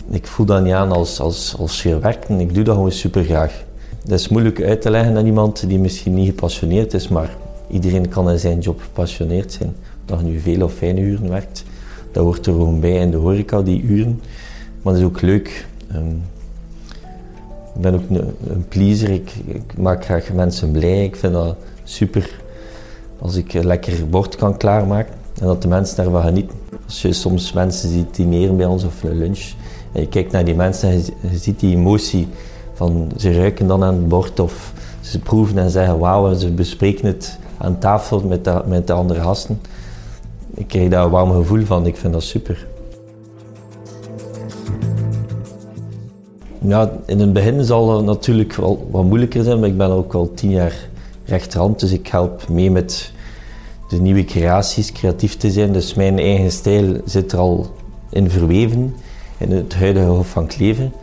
Ik 0.10 0.28
voel 0.28 0.45
dat 0.45 0.63
niet 0.63 0.74
aan 0.74 0.92
als, 0.92 1.19
als, 1.19 1.56
als 1.60 1.83
werken. 1.83 2.39
Ik 2.39 2.54
doe 2.54 2.63
dat 2.63 2.75
gewoon 2.75 2.92
super 2.92 3.24
graag. 3.24 3.63
Dat 4.06 4.19
is 4.19 4.28
moeilijk 4.28 4.62
uit 4.62 4.81
te 4.81 4.89
leggen 4.89 5.18
aan 5.18 5.25
iemand 5.25 5.68
die 5.68 5.80
misschien 5.80 6.13
niet 6.13 6.28
gepassioneerd 6.28 6.94
is, 6.94 7.07
maar 7.07 7.36
iedereen 7.71 8.09
kan 8.09 8.29
in 8.29 8.39
zijn 8.39 8.59
job 8.59 8.81
gepassioneerd 8.81 9.53
zijn. 9.53 9.75
Dat 10.06 10.19
je 10.19 10.25
nu 10.25 10.39
veel 10.39 10.63
of 10.63 10.73
fijne 10.73 11.01
uren 11.01 11.29
werkt, 11.29 11.63
dat 12.12 12.23
hoort 12.23 12.45
er 12.45 12.53
gewoon 12.53 12.79
bij 12.79 12.95
in 12.95 13.12
de 13.12 13.18
horeca, 13.18 13.62
die 13.62 13.81
uren. 13.81 14.21
Maar 14.81 14.94
dat 14.94 15.01
is 15.01 15.07
ook 15.07 15.21
leuk. 15.21 15.68
Ehm, 15.91 16.15
ik 17.75 17.81
ben 17.81 17.94
ook 17.94 18.09
een, 18.09 18.35
een 18.47 18.68
pleaser, 18.68 19.09
ik, 19.09 19.31
ik, 19.45 19.77
maak 19.77 20.06
graag 20.06 20.33
mensen 20.33 20.71
blij. 20.71 21.03
Ik 21.03 21.15
vind 21.15 21.33
dat 21.33 21.56
super 21.83 22.39
als 23.19 23.35
ik 23.35 23.53
een 23.53 23.65
lekker 23.65 24.09
bord 24.09 24.35
kan 24.35 24.57
klaarmaken 24.57 25.13
en 25.39 25.45
dat 25.47 25.62
de 25.62 25.68
mensen 25.68 25.95
daarvan 25.95 26.21
genieten. 26.21 26.57
Als 26.85 27.01
je 27.01 27.13
soms 27.13 27.53
mensen 27.53 27.89
ziet 27.89 28.15
dineren 28.15 28.57
bij 28.57 28.65
ons 28.65 28.83
of 28.83 29.04
een 29.04 29.18
lunch 29.18 29.54
en 29.92 30.01
je 30.01 30.07
kijkt 30.07 30.31
naar 30.31 30.45
die 30.45 30.56
mensen 30.56 30.90
en 30.90 30.97
je, 30.97 31.37
ziet 31.37 31.59
die 31.59 31.75
emotie 31.75 32.28
van 32.73 33.11
ze 33.18 33.33
ruiken 33.33 33.68
dan 33.68 33.83
aan 33.83 33.95
het 33.95 34.07
bord 34.07 34.40
of 34.40 34.73
ze 35.01 35.19
proeven 35.19 35.57
en 35.57 35.69
zeggen 35.69 35.99
wauw 35.99 36.30
en 36.30 36.40
ze 36.40 36.51
bespreken 36.51 37.06
het 37.06 37.40
aan 37.61 37.80
tafel 37.80 38.19
met 38.19 38.44
de, 38.44 38.61
met 38.65 38.87
de 38.87 38.94
andere 38.94 39.21
gasten. 39.21 39.61
Ik 40.53 40.68
krijg 40.68 40.89
daar 40.89 41.03
een 41.03 41.09
warm 41.09 41.31
gevoel 41.31 41.65
van, 41.65 41.85
ik 41.85 41.95
vind 41.95 42.13
dat 42.13 42.23
super. 42.23 42.68
Ja, 46.61 46.91
in 47.06 47.19
het 47.19 47.33
begin 47.33 47.63
zal 47.63 47.95
het 47.95 48.06
natuurlijk 48.06 48.53
wel 48.53 48.87
wat 48.91 49.03
moeilijker 49.03 49.44
zijn, 49.44 49.59
maar 49.59 49.69
ik 49.69 49.77
ben 49.77 49.89
ook 49.89 50.13
al 50.13 50.31
tien 50.33 50.49
jaar 50.49 50.89
rechterhand, 51.25 51.80
dus 51.80 51.91
ik 51.91 52.07
help 52.07 52.49
mee 52.49 52.71
met 52.71 53.11
de 53.89 54.01
nieuwe 54.01 54.25
creaties, 54.25 54.91
creatief 54.91 55.37
te 55.37 55.51
zijn. 55.51 55.73
Dus 55.73 55.94
mijn 55.94 56.19
eigen 56.19 56.51
stijl 56.51 57.01
zit 57.06 57.31
er 57.31 57.39
al 57.39 57.71
in 58.09 58.30
verweven 58.30 58.95
in 59.37 59.51
het 59.51 59.75
huidige 59.75 60.06
Hof 60.06 60.27
van 60.27 60.47
Kleven. 60.47 60.94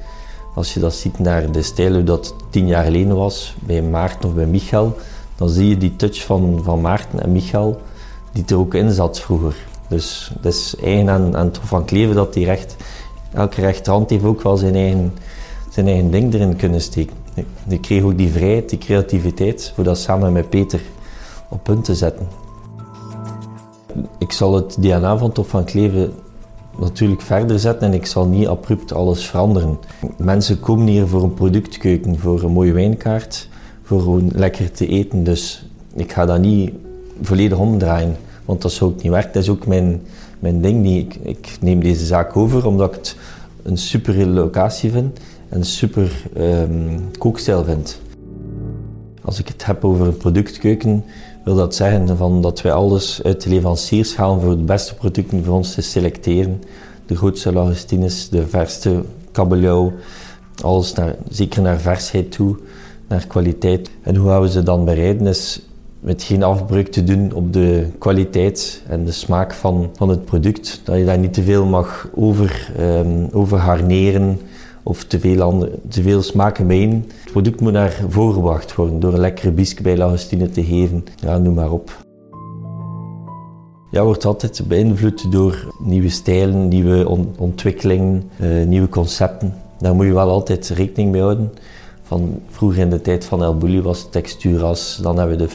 Als 0.55 0.75
je 0.75 0.81
dat 0.81 0.95
ziet 0.95 1.19
naar 1.19 1.53
de 1.53 1.63
stijl 1.63 1.93
hoe 1.93 2.05
dat 2.05 2.35
tien 2.51 2.67
jaar 2.67 2.85
geleden 2.85 3.17
was, 3.17 3.55
bij 3.67 3.83
Maarten 3.83 4.29
of 4.29 4.35
bij 4.35 4.47
Michael, 4.47 4.97
dan 5.39 5.49
zie 5.49 5.69
je 5.69 5.77
die 5.77 5.97
touch 5.97 6.25
van, 6.25 6.61
van 6.63 6.81
Maarten 6.81 7.23
en 7.23 7.33
Michael, 7.33 7.81
die 8.33 8.45
er 8.47 8.59
ook 8.59 8.75
in 8.75 8.91
zat 8.91 9.21
vroeger. 9.21 9.57
Dus 9.89 10.33
dat 10.41 10.53
is 10.53 10.75
eigen 10.83 11.11
aan, 11.11 11.37
aan 11.37 11.47
het 11.47 11.59
van 11.63 11.85
Kleven 11.85 12.15
dat 12.15 12.33
die 12.33 12.45
recht, 12.45 12.77
elke 13.33 13.61
rechterhand 13.61 14.11
heeft 14.11 14.25
ook 14.25 14.43
wel 14.43 14.57
zijn 14.57 14.75
eigen, 14.75 15.13
zijn 15.71 15.87
eigen 15.87 16.11
ding 16.11 16.35
erin 16.35 16.57
kunnen 16.57 16.81
steken. 16.81 17.17
Die 17.65 17.81
kreeg 17.81 18.03
ook 18.03 18.17
die 18.17 18.33
vrijheid, 18.33 18.69
die 18.69 18.79
creativiteit, 18.79 19.73
voor 19.75 19.85
dat 19.85 19.99
samen 19.99 20.33
met 20.33 20.51
Peter 20.51 20.81
op 21.49 21.63
punt 21.63 21.85
te 21.85 21.95
zetten. 21.95 22.29
Ik 24.19 24.33
zal 24.33 24.55
het 24.55 24.77
DNA 24.81 25.19
van 25.19 25.33
Top 25.33 25.49
van 25.49 25.65
Kleven 25.65 26.13
natuurlijk 26.79 27.23
verder 27.23 27.59
zetten 27.59 27.89
en 27.89 27.95
ik 27.95 28.07
zal 28.07 28.27
niet 28.27 28.49
abrupt 28.49 28.93
alles 28.93 29.27
veranderen. 29.27 29.79
Mensen 30.17 30.61
komen 30.61 30.87
hier 30.87 31.07
voor 31.07 31.23
een 31.23 31.35
productkeuken, 31.35 32.19
voor 32.19 32.43
een 32.43 32.53
mooie 32.53 32.73
wijnkaart, 32.73 33.49
voor 33.89 34.01
gewoon 34.01 34.31
lekker 34.35 34.71
te 34.71 34.87
eten. 34.87 35.25
Dus 35.25 35.65
ik 35.95 36.13
ga 36.13 36.27
dat 36.27 36.41
niet 36.41 36.73
volledig 37.23 37.59
omdraaien, 37.59 38.17
want 38.45 38.63
dat 38.63 38.73
zou 38.73 38.91
ook 38.91 39.03
niet 39.03 39.13
werken. 39.13 39.33
Dat 39.33 39.43
is 39.43 39.49
ook 39.49 39.67
mijn, 39.67 40.03
mijn 40.39 40.61
ding. 40.61 40.87
Ik, 40.87 41.15
ik 41.23 41.57
neem 41.61 41.81
deze 41.81 42.07
zaak 42.07 42.37
over 42.37 42.67
omdat 42.67 42.89
ik 42.89 42.95
het 42.95 43.17
een 43.63 43.77
super 43.77 44.27
locatie 44.27 44.91
vind 44.91 45.19
en 45.49 45.59
een 45.59 45.65
super 45.65 46.25
um, 46.39 47.11
kookstijl 47.19 47.65
vind. 47.65 48.01
Als 49.25 49.39
ik 49.39 49.49
het 49.49 49.67
heb 49.67 49.85
over 49.85 50.07
een 50.07 50.17
productkeuken, 50.17 51.05
wil 51.45 51.55
dat 51.55 51.75
zeggen 51.75 52.17
van 52.17 52.43
dat 52.43 52.63
wij 52.63 52.73
alles 52.73 53.23
uit 53.23 53.43
de 53.43 53.49
leveranciers 53.51 54.17
halen 54.17 54.41
voor 54.41 54.57
de 54.57 54.63
beste 54.63 54.95
producten 54.95 55.45
voor 55.45 55.55
ons 55.55 55.75
te 55.75 55.83
selecteren. 55.83 56.63
De 57.07 57.17
grootste 57.17 57.53
lagostines, 57.53 58.29
de 58.29 58.47
verste 58.47 59.03
kabeljauw, 59.33 59.93
Alles 60.63 60.93
naar, 60.93 61.17
zeker 61.29 61.63
naar 61.63 61.81
versheid 61.81 62.33
toe, 62.33 62.57
naar 63.09 63.27
kwaliteit. 63.27 63.91
En 64.03 64.17
hoe 64.17 64.41
we 64.41 64.51
ze 64.51 64.63
dan 64.63 64.85
bereiden 64.85 65.27
is 65.27 65.63
met 66.01 66.23
geen 66.23 66.43
afbreuk 66.43 66.89
te 66.89 67.05
doen 67.05 67.33
op 67.33 67.53
de 67.53 67.87
kwaliteit 67.99 68.83
en 68.89 69.05
de 69.05 69.13
smaak 69.13 69.55
van, 69.55 69.91
van 69.97 70.09
het 70.09 70.25
product. 70.25 70.81
Dat 70.85 70.99
je 70.99 71.05
daar 71.05 71.19
niet 71.19 71.33
te 71.35 71.43
veel 71.43 71.67
mag 71.67 72.09
over, 72.15 72.73
um, 72.81 73.29
over 73.33 73.59
harneren 73.59 74.41
of 74.83 75.05
te 75.05 75.21
veel, 75.21 75.69
te 75.89 76.03
veel 76.03 76.23
smaken 76.23 76.67
bijeen. 76.67 77.05
Het 77.23 77.33
product 77.33 77.61
moet 77.61 77.73
naar 77.73 78.01
voorgebracht 78.09 78.75
worden 78.75 79.01
door 79.01 79.13
een 79.13 79.21
lekkere 79.21 79.51
bisque 79.51 79.83
bij 79.83 79.97
Lagostine 79.97 80.51
te 80.51 80.65
geven. 80.65 81.05
Ja, 81.17 81.39
noem 81.39 81.55
maar 81.55 81.73
op. 81.73 82.07
Ja, 83.91 84.05
wordt 84.05 84.25
altijd 84.25 84.63
beïnvloed 84.69 85.33
door 85.33 85.75
nieuwe 85.79 86.09
stijlen, 86.09 86.69
nieuwe 86.69 87.09
ontwikkelingen, 87.39 88.31
uh, 88.41 88.67
nieuwe 88.67 88.89
concepten. 88.89 89.55
Daar 89.79 89.95
moet 89.95 90.07
je 90.07 90.13
wel 90.13 90.31
altijd 90.31 90.69
rekening 90.69 91.11
mee 91.11 91.21
houden. 91.21 91.53
Van 92.09 92.41
vroeger 92.51 92.81
in 92.81 92.91
de 92.91 93.01
tijd 93.01 93.25
van 93.25 93.43
El 93.43 93.57
Bulli 93.57 93.83
was 93.83 94.07
texturas, 94.11 94.99
dan 95.03 95.19
hebben 95.19 95.39
we 95.39 95.45
de, 95.45 95.53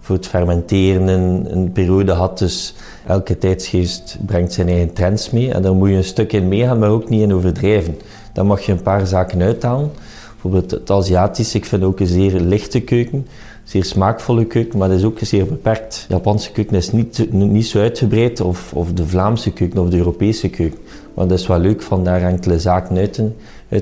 voor 0.00 0.16
het 0.16 0.26
fermenteren 0.26 1.08
een, 1.08 1.56
een 1.56 1.72
periode 1.72 2.12
gehad. 2.12 2.38
Dus 2.38 2.74
elke 3.06 3.38
tijdsgeest 3.38 4.18
brengt 4.26 4.52
zijn 4.52 4.68
eigen 4.68 4.92
trends 4.92 5.30
mee 5.30 5.52
en 5.52 5.62
daar 5.62 5.74
moet 5.74 5.88
je 5.88 5.94
een 5.94 6.04
stuk 6.04 6.32
in 6.32 6.48
meegaan, 6.48 6.78
maar 6.78 6.90
ook 6.90 7.08
niet 7.08 7.22
in 7.22 7.34
overdrijven. 7.34 7.98
Dan 8.32 8.46
mag 8.46 8.60
je 8.60 8.72
een 8.72 8.82
paar 8.82 9.06
zaken 9.06 9.42
uithalen. 9.42 9.90
Bijvoorbeeld 10.32 10.70
het 10.70 10.90
Aziatisch, 10.90 11.54
ik 11.54 11.64
vind 11.64 11.82
ook 11.82 12.00
een 12.00 12.06
zeer 12.06 12.40
lichte 12.40 12.80
keuken 12.80 13.26
zeer 13.64 13.84
smaakvolle 13.84 14.44
keuken, 14.44 14.78
maar 14.78 14.88
dat 14.88 14.98
is 14.98 15.04
ook 15.04 15.18
zeer 15.20 15.46
beperkt. 15.46 16.04
De 16.08 16.14
Japanse 16.14 16.52
keuken 16.52 16.76
is 16.76 16.92
niet, 16.92 17.32
niet 17.32 17.66
zo 17.66 17.80
uitgebreid, 17.80 18.40
of, 18.40 18.72
of 18.72 18.92
de 18.92 19.06
Vlaamse 19.06 19.52
keuken 19.52 19.80
of 19.80 19.88
de 19.88 19.96
Europese 19.96 20.48
keuken. 20.48 20.78
Maar 21.14 21.26
dat 21.26 21.38
is 21.38 21.46
wel 21.46 21.58
leuk 21.58 21.82
van 21.82 22.04
daar 22.04 22.22
enkele 22.22 22.58
zaken 22.58 22.96
uit 22.96 23.20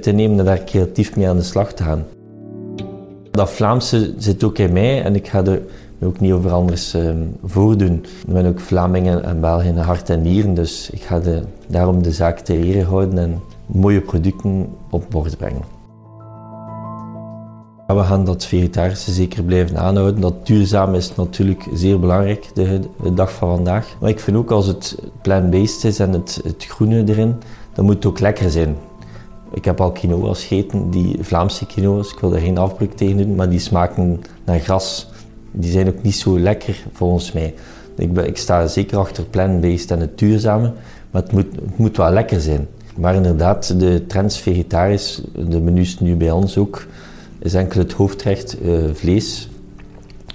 te, 0.00 0.10
nemen 0.10 0.38
en 0.38 0.44
daar 0.44 0.64
creatief 0.64 1.16
mee 1.16 1.28
aan 1.28 1.36
de 1.36 1.42
slag 1.42 1.72
te 1.72 1.82
gaan. 1.82 2.04
Dat 3.30 3.50
Vlaamse 3.50 4.14
zit 4.16 4.44
ook 4.44 4.58
in 4.58 4.72
mij 4.72 5.02
en 5.02 5.14
ik 5.14 5.28
ga 5.28 5.44
er 5.44 5.62
ook 6.02 6.20
niet 6.20 6.32
over 6.32 6.50
anders 6.50 6.94
uh, 6.94 7.10
voordoen. 7.44 8.04
Ik 8.26 8.32
ben 8.32 8.46
ook 8.46 8.60
Vlamingen 8.60 9.24
en 9.24 9.40
Belgen 9.40 9.76
hart 9.76 10.10
en 10.10 10.22
nieren, 10.22 10.54
dus 10.54 10.90
ik 10.90 11.02
ga 11.02 11.20
de, 11.20 11.42
daarom 11.66 12.02
de 12.02 12.12
zaak 12.12 12.38
te 12.38 12.56
ere 12.56 12.84
houden 12.84 13.18
en 13.18 13.40
mooie 13.66 14.00
producten 14.00 14.68
op 14.90 15.04
bord 15.10 15.36
brengen. 15.36 15.80
We 17.86 18.02
gaan 18.02 18.24
dat 18.24 18.44
vegetarische 18.44 19.12
zeker 19.12 19.42
blijven 19.42 19.78
aanhouden. 19.78 20.20
Dat 20.20 20.46
duurzaam 20.46 20.94
is 20.94 21.14
natuurlijk 21.14 21.68
zeer 21.74 22.00
belangrijk 22.00 22.50
de, 22.54 22.80
de 23.02 23.14
dag 23.14 23.32
van 23.32 23.56
vandaag. 23.56 23.96
Maar 24.00 24.10
ik 24.10 24.20
vind 24.20 24.36
ook 24.36 24.50
als 24.50 24.66
het 24.66 24.98
plant-based 25.22 25.84
is 25.84 25.98
en 25.98 26.12
het, 26.12 26.40
het 26.44 26.64
groene 26.64 27.04
erin, 27.06 27.34
dan 27.72 27.84
moet 27.84 27.94
het 27.94 28.06
ook 28.06 28.20
lekker 28.20 28.50
zijn. 28.50 28.76
Ik 29.54 29.64
heb 29.64 29.80
al 29.80 29.92
quinoa's 29.92 30.44
gegeten, 30.44 30.90
die 30.90 31.16
Vlaamse 31.20 31.66
quinoa's, 31.66 32.12
ik 32.12 32.18
wil 32.18 32.34
er 32.34 32.40
geen 32.40 32.58
afbreuk 32.58 32.92
tegen 32.92 33.16
doen, 33.16 33.34
maar 33.34 33.50
die 33.50 33.58
smaken 33.58 34.20
naar 34.44 34.58
gras. 34.58 35.08
Die 35.50 35.70
zijn 35.70 35.88
ook 35.88 36.02
niet 36.02 36.14
zo 36.14 36.38
lekker 36.38 36.84
volgens 36.92 37.32
mij. 37.32 37.54
Ik, 37.96 38.18
ik 38.18 38.36
sta 38.36 38.66
zeker 38.66 38.98
achter 38.98 39.24
plant-based 39.24 39.90
en 39.90 40.00
het 40.00 40.18
duurzame, 40.18 40.72
maar 41.10 41.22
het 41.22 41.32
moet, 41.32 41.46
het 41.54 41.78
moet 41.78 41.96
wel 41.96 42.10
lekker 42.10 42.40
zijn. 42.40 42.68
Maar 42.96 43.14
inderdaad, 43.14 43.80
de 43.80 44.06
trends 44.06 44.38
vegetarisch, 44.38 45.22
de 45.48 45.60
menus 45.60 46.00
nu 46.00 46.16
bij 46.16 46.30
ons 46.30 46.58
ook, 46.58 46.86
is 47.38 47.54
enkel 47.54 47.80
het 47.80 47.92
hoofdrecht 47.92 48.56
uh, 48.62 48.82
vlees. 48.92 49.48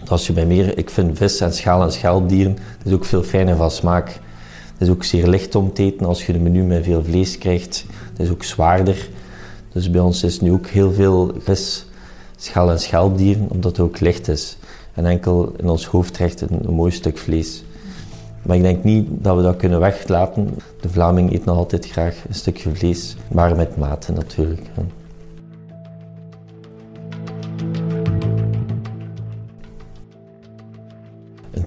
Als 0.07 0.27
je 0.27 0.33
bij 0.33 0.45
meer, 0.45 0.77
ik 0.77 0.89
vind 0.89 1.17
vis 1.17 1.41
en 1.41 1.53
schaal- 1.53 1.83
en 1.83 1.91
schelpdieren, 1.91 2.57
is 2.83 2.91
ook 2.91 3.05
veel 3.05 3.23
fijner 3.23 3.55
van 3.55 3.71
smaak. 3.71 4.19
Het 4.77 4.87
is 4.87 4.93
ook 4.93 5.03
zeer 5.03 5.27
licht 5.27 5.55
om 5.55 5.73
te 5.73 5.83
eten 5.83 6.05
als 6.05 6.25
je 6.25 6.33
een 6.33 6.43
menu 6.43 6.63
met 6.63 6.83
veel 6.83 7.03
vlees 7.03 7.37
krijgt. 7.37 7.85
Het 8.09 8.19
is 8.19 8.29
ook 8.29 8.43
zwaarder. 8.43 9.09
Dus 9.71 9.89
bij 9.89 10.01
ons 10.01 10.23
is 10.23 10.39
nu 10.39 10.51
ook 10.51 10.67
heel 10.67 10.91
veel 10.91 11.31
vis, 11.39 11.85
schaal- 12.35 12.71
en 12.71 12.79
schelpdieren, 12.79 13.47
omdat 13.49 13.77
het 13.77 13.85
ook 13.85 13.99
licht 13.99 14.27
is. 14.27 14.57
En 14.93 15.05
enkel 15.05 15.53
in 15.57 15.69
ons 15.69 15.85
hoofdrecht 15.85 16.41
een, 16.41 16.59
een 16.67 16.73
mooi 16.73 16.91
stuk 16.91 17.17
vlees. 17.17 17.63
Maar 18.41 18.55
ik 18.55 18.61
denk 18.61 18.83
niet 18.83 19.07
dat 19.11 19.35
we 19.35 19.41
dat 19.41 19.55
kunnen 19.55 19.79
weglaten. 19.79 20.49
De 20.81 20.89
Vlaming 20.89 21.33
eet 21.33 21.45
nog 21.45 21.57
altijd 21.57 21.87
graag 21.89 22.15
een 22.27 22.35
stukje 22.35 22.75
vlees, 22.75 23.15
maar 23.31 23.55
met 23.55 23.77
mate 23.77 24.11
natuurlijk. 24.11 24.61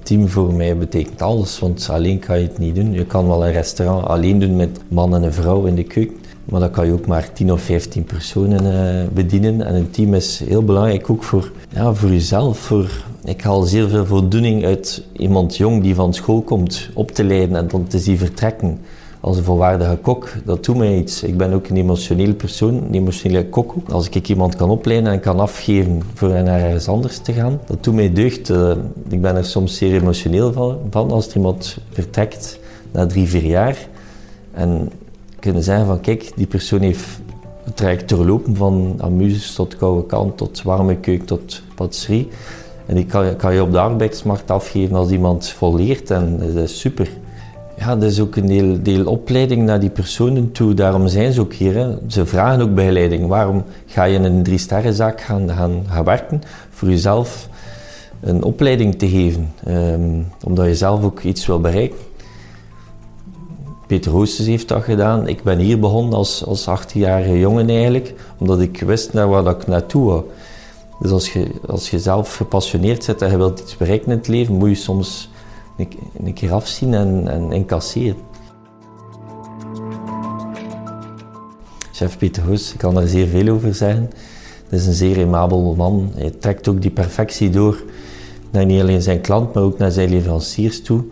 Team 0.03 0.29
voor 0.29 0.55
mij 0.55 0.77
betekent 0.77 1.23
alles, 1.23 1.59
want 1.59 1.89
alleen 1.91 2.19
kan 2.19 2.39
je 2.39 2.47
het 2.47 2.59
niet 2.59 2.75
doen. 2.75 2.93
Je 2.93 3.07
kan 3.07 3.27
wel 3.27 3.47
een 3.47 3.53
restaurant 3.53 4.07
alleen 4.07 4.39
doen 4.39 4.57
met 4.57 4.81
man 4.89 5.15
en 5.15 5.23
een 5.23 5.33
vrouw 5.33 5.65
in 5.65 5.75
de 5.75 5.83
keuken, 5.83 6.17
maar 6.45 6.61
dan 6.61 6.71
kan 6.71 6.87
je 6.87 6.93
ook 6.93 7.07
maar 7.07 7.33
10 7.33 7.53
of 7.53 7.61
15 7.61 8.05
personen 8.05 8.65
uh, 8.65 9.09
bedienen. 9.13 9.67
En 9.67 9.75
een 9.75 9.91
team 9.91 10.15
is 10.15 10.43
heel 10.47 10.65
belangrijk 10.65 11.11
ook 11.11 11.23
voor, 11.23 11.53
ja, 11.75 11.95
voor 11.95 12.11
jezelf. 12.11 12.59
Voor, 12.59 13.05
ik 13.25 13.43
haal 13.43 13.63
zeer 13.63 13.89
veel 13.89 14.07
voldoening 14.07 14.65
uit 14.65 15.05
iemand 15.13 15.57
jong 15.57 15.83
die 15.83 15.95
van 15.95 16.15
school 16.15 16.43
komt 16.43 16.89
op 16.95 17.11
te 17.11 17.25
leiden 17.25 17.57
en 17.57 17.69
dan 17.69 17.87
te 17.87 17.99
zien 17.99 18.19
vertrekken 18.19 18.79
als 19.21 19.37
een 19.37 19.45
volwaardige 19.45 19.97
kok, 19.97 20.29
dat 20.45 20.65
doet 20.65 20.77
mij 20.77 20.97
iets. 20.97 21.23
Ik 21.23 21.37
ben 21.37 21.53
ook 21.53 21.69
een 21.69 21.77
emotioneel 21.77 22.35
persoon, 22.35 22.75
een 22.75 22.95
emotionele 22.95 23.47
kok. 23.47 23.75
Als 23.89 24.09
ik 24.09 24.29
iemand 24.29 24.57
kan 24.57 24.71
opleiden 24.71 25.13
en 25.13 25.21
kan 25.21 25.41
afgeven 25.41 26.03
voor 26.15 26.29
naar 26.29 26.61
ergens 26.61 26.89
anders 26.89 27.19
te 27.19 27.33
gaan, 27.33 27.61
dat 27.67 27.85
doet 27.85 27.95
mij 27.95 28.13
deugd. 28.13 28.49
Uh, 28.49 28.73
ik 29.09 29.21
ben 29.21 29.37
er 29.37 29.45
soms 29.45 29.77
zeer 29.77 30.01
emotioneel 30.01 30.53
van, 30.91 31.11
als 31.11 31.35
iemand 31.35 31.79
vertrekt 31.91 32.59
na 32.93 33.07
drie, 33.07 33.29
vier 33.29 33.45
jaar. 33.45 33.77
En 34.53 34.91
kunnen 35.39 35.63
zeggen 35.63 35.87
van 35.87 36.01
kijk, 36.01 36.33
die 36.37 36.47
persoon 36.47 36.81
heeft 36.81 37.07
het 37.65 37.77
traject 37.77 38.09
doorlopen 38.09 38.57
van 38.57 38.95
amuses 38.99 39.55
tot 39.55 39.77
koude 39.77 40.07
kant, 40.07 40.37
tot 40.37 40.63
warme 40.63 40.97
keuken, 40.97 41.27
tot 41.27 41.63
patisserie. 41.75 42.29
En 42.87 42.95
die 42.95 43.07
kan 43.37 43.55
je 43.55 43.63
op 43.63 43.73
de 43.73 43.81
arbeidsmarkt 43.81 44.51
afgeven 44.51 44.97
als 44.97 45.11
iemand 45.11 45.49
volleert 45.49 46.11
en 46.11 46.39
dat 46.39 46.55
is 46.55 46.81
super 46.81 47.09
ja, 47.81 47.97
dat 47.97 48.11
is 48.11 48.21
ook 48.21 48.37
een 48.37 48.47
deel, 48.47 48.83
deel 48.83 49.07
opleiding 49.07 49.63
naar 49.63 49.81
die 49.81 49.91
personen 49.91 50.53
toe. 50.53 50.75
Daarom 50.75 51.09
zijn 51.09 51.33
ze 51.33 51.41
ook 51.41 51.53
hier. 51.53 51.75
Hè. 51.75 51.97
Ze 52.07 52.27
vragen 52.27 52.61
ook 52.61 52.75
begeleiding. 52.75 53.27
Waarom 53.27 53.65
ga 53.87 54.05
je 54.05 54.15
in 54.15 54.25
een 54.25 54.43
drie-sterrenzaak 54.43 55.21
gaan, 55.21 55.51
gaan, 55.51 55.85
gaan 55.89 56.05
werken? 56.05 56.43
Voor 56.71 56.89
jezelf 56.89 57.49
een 58.21 58.43
opleiding 58.43 58.99
te 58.99 59.09
geven. 59.09 59.53
Um, 59.69 60.27
omdat 60.45 60.67
je 60.67 60.75
zelf 60.75 61.05
ook 61.05 61.21
iets 61.21 61.47
wil 61.47 61.61
bereiken. 61.61 61.99
Peter 63.87 64.13
Hoosters 64.13 64.49
heeft 64.49 64.69
dat 64.69 64.83
gedaan. 64.83 65.29
Ik 65.29 65.43
ben 65.43 65.59
hier 65.59 65.79
begonnen 65.79 66.15
als, 66.15 66.45
als 66.45 66.69
18-jarige 66.69 67.39
jongen 67.39 67.69
eigenlijk. 67.69 68.15
Omdat 68.39 68.61
ik 68.61 68.81
wist 68.81 69.13
naar 69.13 69.29
waar 69.29 69.47
ik 69.47 69.67
naartoe 69.67 70.05
wou. 70.05 70.25
Dus 71.01 71.11
als 71.11 71.33
je, 71.33 71.47
als 71.67 71.91
je 71.91 71.99
zelf 71.99 72.37
gepassioneerd 72.37 73.07
bent 73.07 73.23
en 73.23 73.31
je 73.31 73.37
wilt 73.37 73.61
iets 73.61 73.77
bereiken 73.77 74.11
in 74.11 74.19
het 74.19 74.29
leven, 74.29 74.55
moet 74.55 74.69
je 74.69 74.75
soms 74.75 75.31
een, 75.81 76.27
een 76.27 76.33
keer 76.33 76.53
afzien 76.53 76.95
en, 76.95 77.29
en 77.29 77.53
incasseren. 77.53 78.17
Chef 81.93 82.19
Pieter 82.19 82.43
Hoes, 82.43 82.73
ik 82.73 82.79
kan 82.79 82.95
daar 82.95 83.07
zeer 83.07 83.27
veel 83.27 83.49
over 83.49 83.75
zeggen. 83.75 84.11
Het 84.69 84.81
is 84.81 84.87
een 84.87 84.93
zeer 84.93 85.17
aimabel 85.17 85.75
man. 85.75 86.13
Hij 86.15 86.31
trekt 86.31 86.69
ook 86.69 86.83
die 86.83 86.91
perfectie 86.91 87.51
door 87.51 87.83
naar 88.51 88.67
niet 88.67 88.81
alleen 88.81 89.03
zijn 89.03 89.21
klant, 89.21 89.55
maar 89.55 89.63
ook 89.63 89.79
naar 89.79 89.91
zijn 89.91 90.11
leveranciers 90.11 90.83
toe. 90.83 91.05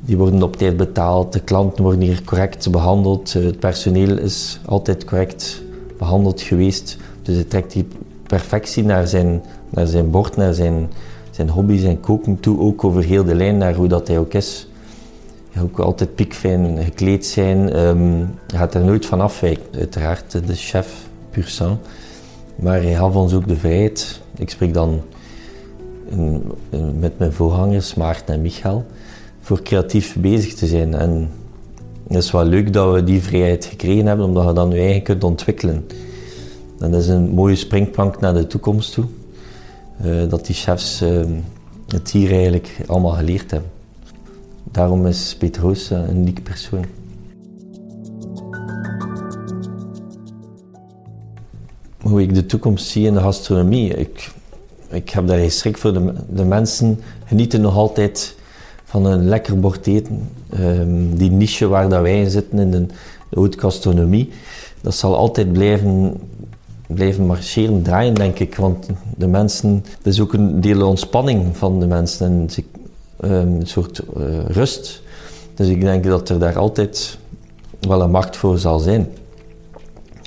Die 0.00 0.16
worden 0.16 0.42
op 0.42 0.56
tijd 0.56 0.76
betaald, 0.76 1.32
de 1.32 1.40
klanten 1.40 1.82
worden 1.84 2.00
hier 2.00 2.22
correct 2.24 2.70
behandeld, 2.70 3.32
het 3.32 3.58
personeel 3.58 4.18
is 4.18 4.60
altijd 4.64 5.04
correct 5.04 5.62
behandeld 5.98 6.40
geweest. 6.40 6.96
Dus 7.22 7.34
hij 7.34 7.44
trekt 7.44 7.72
die 7.72 7.86
perfectie 8.26 8.84
naar 8.84 9.06
zijn, 9.06 9.42
naar 9.70 9.86
zijn 9.86 10.10
bord, 10.10 10.36
naar 10.36 10.54
zijn, 10.54 10.90
zijn 11.38 11.50
hobby, 11.50 11.78
zijn 11.78 12.00
koken 12.00 12.40
toe, 12.40 12.58
ook 12.58 12.84
over 12.84 13.02
heel 13.02 13.24
de 13.24 13.34
lijn 13.34 13.56
naar 13.56 13.74
hoe 13.74 13.88
dat 13.88 14.08
hij 14.08 14.18
ook 14.18 14.34
is. 14.34 14.68
Ook 15.62 15.78
altijd 15.78 16.14
piekfijn 16.14 16.82
gekleed 16.82 17.26
zijn. 17.26 17.78
Um, 17.78 18.30
gaat 18.46 18.74
er 18.74 18.84
nooit 18.84 19.06
van 19.06 19.20
afwijken. 19.20 19.64
Uiteraard 19.72 20.46
de 20.46 20.54
chef, 20.54 21.08
pur 21.30 21.46
sang. 21.48 21.76
Maar 22.56 22.82
hij 22.82 22.94
gaf 22.94 23.14
ons 23.14 23.34
ook 23.34 23.48
de 23.48 23.56
vrijheid. 23.56 24.20
Ik 24.36 24.50
spreek 24.50 24.74
dan 24.74 25.00
met 26.98 27.18
mijn 27.18 27.32
voorgangers, 27.32 27.94
Maarten 27.94 28.34
en 28.34 28.42
Michael, 28.42 28.86
voor 29.40 29.62
creatief 29.62 30.16
bezig 30.16 30.54
te 30.54 30.66
zijn. 30.66 30.94
En 30.94 31.30
het 32.08 32.22
is 32.22 32.30
wel 32.30 32.44
leuk 32.44 32.72
dat 32.72 32.94
we 32.94 33.04
die 33.04 33.22
vrijheid 33.22 33.64
gekregen 33.64 34.06
hebben, 34.06 34.26
omdat 34.26 34.46
je 34.46 34.52
dan 34.52 34.70
je 34.70 34.80
eigen 34.80 35.02
kunt 35.02 35.24
ontwikkelen. 35.24 35.86
En 36.78 36.90
dat 36.90 37.00
is 37.00 37.08
een 37.08 37.28
mooie 37.28 37.56
springplank 37.56 38.20
naar 38.20 38.34
de 38.34 38.46
toekomst 38.46 38.92
toe. 38.92 39.04
Eh, 40.02 40.28
dat 40.28 40.46
die 40.46 40.54
chefs 40.54 41.00
ehm, 41.00 41.32
het 41.88 42.10
hier 42.10 42.32
eigenlijk 42.32 42.76
allemaal 42.86 43.12
geleerd 43.12 43.50
hebben. 43.50 43.70
Daarom 44.64 45.06
is 45.06 45.36
Peter 45.38 45.62
Hoos 45.62 45.90
een 45.90 46.16
unieke 46.16 46.42
persoon. 46.42 46.84
Hoe 52.00 52.22
ik 52.22 52.34
de 52.34 52.46
toekomst 52.46 52.86
zie 52.86 53.06
in 53.06 53.14
de 53.14 53.20
gastronomie, 53.20 53.94
ik, 53.94 54.30
ik 54.90 55.10
heb 55.10 55.26
daar 55.26 55.38
geen 55.38 55.50
schrik 55.50 55.78
voor. 55.78 55.92
De, 55.92 56.12
de 56.28 56.44
mensen 56.44 57.00
genieten 57.24 57.60
nog 57.60 57.76
altijd 57.76 58.36
van 58.84 59.04
een 59.04 59.28
lekker 59.28 59.60
bord 59.60 59.86
eten. 59.86 60.30
Ehm, 60.50 61.16
die 61.16 61.30
niche 61.30 61.66
waar 61.66 61.88
dat 61.88 62.02
wij 62.02 62.20
in 62.20 62.30
zitten 62.30 62.58
in 62.58 62.70
de, 62.70 62.86
de 63.30 63.58
gastronomie, 63.58 64.30
dat 64.80 64.94
zal 64.94 65.16
altijd 65.16 65.52
blijven 65.52 66.20
blijven 66.94 67.26
marcheren, 67.26 67.82
draaien, 67.82 68.14
denk 68.14 68.38
ik. 68.38 68.56
Want 68.56 68.86
de 69.16 69.26
mensen, 69.26 69.84
het 69.96 70.06
is 70.06 70.20
ook 70.20 70.32
een 70.32 70.60
deel 70.60 70.88
ontspanning 70.88 71.56
van 71.56 71.80
de 71.80 71.86
mensen 71.86 72.26
en 72.26 72.48
ehm, 73.20 73.60
een 73.60 73.66
soort 73.66 74.02
uh, 74.16 74.44
rust. 74.46 75.02
Dus 75.54 75.68
ik 75.68 75.80
denk 75.80 76.04
dat 76.04 76.28
er 76.28 76.38
daar 76.38 76.58
altijd 76.58 77.18
wel 77.80 78.02
een 78.02 78.10
markt 78.10 78.36
voor 78.36 78.58
zal 78.58 78.78
zijn. 78.78 79.08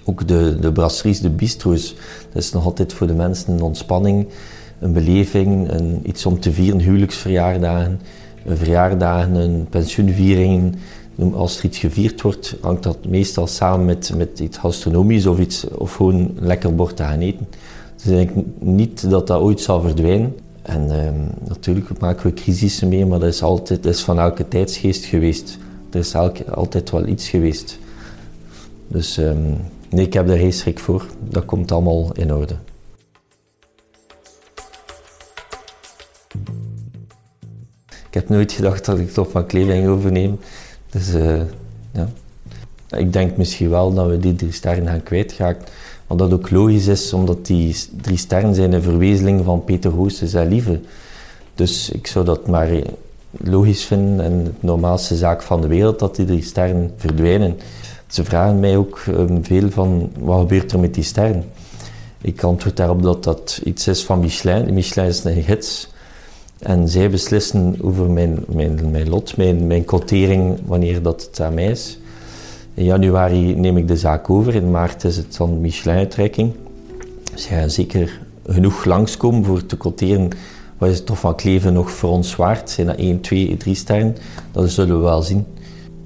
Ook 0.05 0.27
de, 0.27 0.57
de 0.59 0.71
brasseries, 0.71 1.19
de 1.19 1.29
bistro's, 1.29 1.95
dat 2.33 2.43
is 2.43 2.51
nog 2.51 2.65
altijd 2.65 2.93
voor 2.93 3.07
de 3.07 3.13
mensen 3.13 3.53
een 3.53 3.61
ontspanning, 3.61 4.27
een 4.79 4.93
beleving, 4.93 5.71
een, 5.71 5.99
iets 6.03 6.25
om 6.25 6.39
te 6.39 6.51
vieren, 6.51 6.79
huwelijksverjaardagen, 6.79 8.01
verjaardagen, 8.45 9.35
een 9.35 9.67
pensioenviering. 9.69 10.75
Als 11.33 11.57
er 11.57 11.65
iets 11.65 11.77
gevierd 11.77 12.21
wordt, 12.21 12.55
hangt 12.61 12.83
dat 12.83 13.05
meestal 13.05 13.47
samen 13.47 13.85
met, 13.85 14.11
met 14.15 14.39
iets 14.39 14.57
gastronomisch 14.57 15.25
of, 15.25 15.39
iets, 15.39 15.67
of 15.67 15.93
gewoon 15.93 16.31
lekker 16.39 16.75
bord 16.75 16.95
te 16.95 17.03
gaan 17.03 17.19
eten. 17.19 17.47
Dus 17.95 18.05
ik 18.05 18.33
denk 18.33 18.45
niet 18.59 19.09
dat 19.09 19.27
dat 19.27 19.41
ooit 19.41 19.61
zal 19.61 19.81
verdwijnen. 19.81 20.35
En 20.61 20.87
uh, 20.91 21.47
natuurlijk 21.47 21.99
maken 21.99 22.25
we 22.25 22.33
crisissen 22.33 22.87
mee, 22.87 23.05
maar 23.05 23.19
dat 23.19 23.29
is, 23.29 23.41
altijd, 23.41 23.83
dat 23.83 23.93
is 23.93 24.01
van 24.01 24.19
elke 24.19 24.47
tijdsgeest 24.47 25.05
geweest. 25.05 25.57
Er 25.91 25.99
is 25.99 26.13
elke, 26.13 26.51
altijd 26.51 26.89
wel 26.89 27.07
iets 27.07 27.29
geweest. 27.29 27.79
Dus 28.87 29.17
um, 29.17 29.57
nee, 29.89 30.05
ik 30.05 30.13
heb 30.13 30.29
er 30.29 30.37
geen 30.37 30.53
schrik 30.53 30.79
voor. 30.79 31.05
Dat 31.29 31.45
komt 31.45 31.71
allemaal 31.71 32.11
in 32.13 32.33
orde. 32.33 32.55
Ik 38.07 38.17
heb 38.17 38.29
nooit 38.29 38.51
gedacht 38.51 38.85
dat 38.85 38.99
ik 38.99 39.07
het 39.07 39.17
op 39.17 39.33
mijn 39.33 39.45
kleding 39.45 39.73
ging 39.73 39.87
overnemen. 39.87 40.39
Dus 40.91 41.15
uh, 41.15 41.41
ja. 41.91 42.09
Ik 42.97 43.13
denk 43.13 43.37
misschien 43.37 43.69
wel 43.69 43.93
dat 43.93 44.07
we 44.07 44.19
die 44.19 44.35
drie 44.35 44.51
sterren 44.51 44.87
gaan 44.87 45.03
kwijtraken. 45.03 45.63
Wat 46.07 46.17
dat 46.17 46.33
ook 46.33 46.49
logisch 46.49 46.87
is, 46.87 47.13
omdat 47.13 47.45
die 47.45 47.75
drie 48.01 48.17
sterren 48.17 48.55
zijn 48.55 48.73
een 48.73 48.81
verwezenling 48.81 49.43
van 49.45 49.63
Peter 49.63 49.91
Hoostes 49.91 50.33
en 50.33 50.47
Lieve. 50.47 50.79
Dus 51.55 51.89
ik 51.89 52.07
zou 52.07 52.25
dat 52.25 52.47
maar 52.47 52.69
logisch 53.31 53.83
vinden 53.83 54.25
en 54.25 54.43
de 54.43 54.51
normaalste 54.59 55.15
zaak 55.15 55.41
van 55.41 55.61
de 55.61 55.67
wereld 55.67 55.99
dat 55.99 56.15
die 56.15 56.25
drie 56.25 56.43
sterren 56.43 56.91
verdwijnen. 56.97 57.57
Ze 58.07 58.23
vragen 58.23 58.59
mij 58.59 58.77
ook 58.77 59.03
um, 59.07 59.45
veel 59.45 59.69
van 59.69 60.11
wat 60.19 60.39
gebeurt 60.39 60.71
er 60.71 60.79
met 60.79 60.93
die 60.93 61.03
sterren. 61.03 61.43
Ik 62.21 62.43
antwoord 62.43 62.77
daarop 62.77 63.03
dat 63.03 63.23
dat 63.23 63.61
iets 63.63 63.87
is 63.87 64.03
van 64.03 64.19
Michelin. 64.19 64.73
Michelin 64.73 65.07
is 65.07 65.23
een 65.23 65.43
gids. 65.43 65.89
En 66.61 66.89
zij 66.89 67.09
beslissen 67.09 67.75
over 67.81 68.09
mijn, 68.09 68.43
mijn, 68.47 68.91
mijn 68.91 69.09
lot, 69.09 69.37
mijn, 69.37 69.67
mijn 69.67 69.85
quotering, 69.85 70.59
wanneer 70.65 71.01
dat 71.01 71.21
het 71.21 71.41
aan 71.41 71.53
mij 71.53 71.65
is. 71.65 71.99
In 72.73 72.83
januari 72.83 73.55
neem 73.55 73.77
ik 73.77 73.87
de 73.87 73.97
zaak 73.97 74.29
over, 74.29 74.55
in 74.55 74.71
maart 74.71 75.03
is 75.03 75.17
het 75.17 75.37
dan 75.37 75.61
Michelin-uitreiking. 75.61 76.53
Dus 77.33 77.45
ga 77.45 77.67
zeker 77.67 78.19
genoeg 78.47 78.85
langskomen 78.85 79.45
voor 79.45 79.65
te 79.65 79.77
quoteren 79.77 80.29
wat 80.81 80.89
is 80.89 80.97
het 80.97 81.05
toch 81.05 81.19
van 81.19 81.35
Kleven 81.35 81.73
nog 81.73 81.91
voor 81.91 82.09
ons 82.09 82.35
waard. 82.35 82.69
Zijn 82.69 82.87
dat 82.87 82.95
1, 82.95 83.21
2, 83.21 83.57
3 83.57 83.75
sterren? 83.75 84.17
Dat 84.51 84.69
zullen 84.69 84.97
we 84.97 85.03
wel 85.03 85.21
zien. 85.21 85.45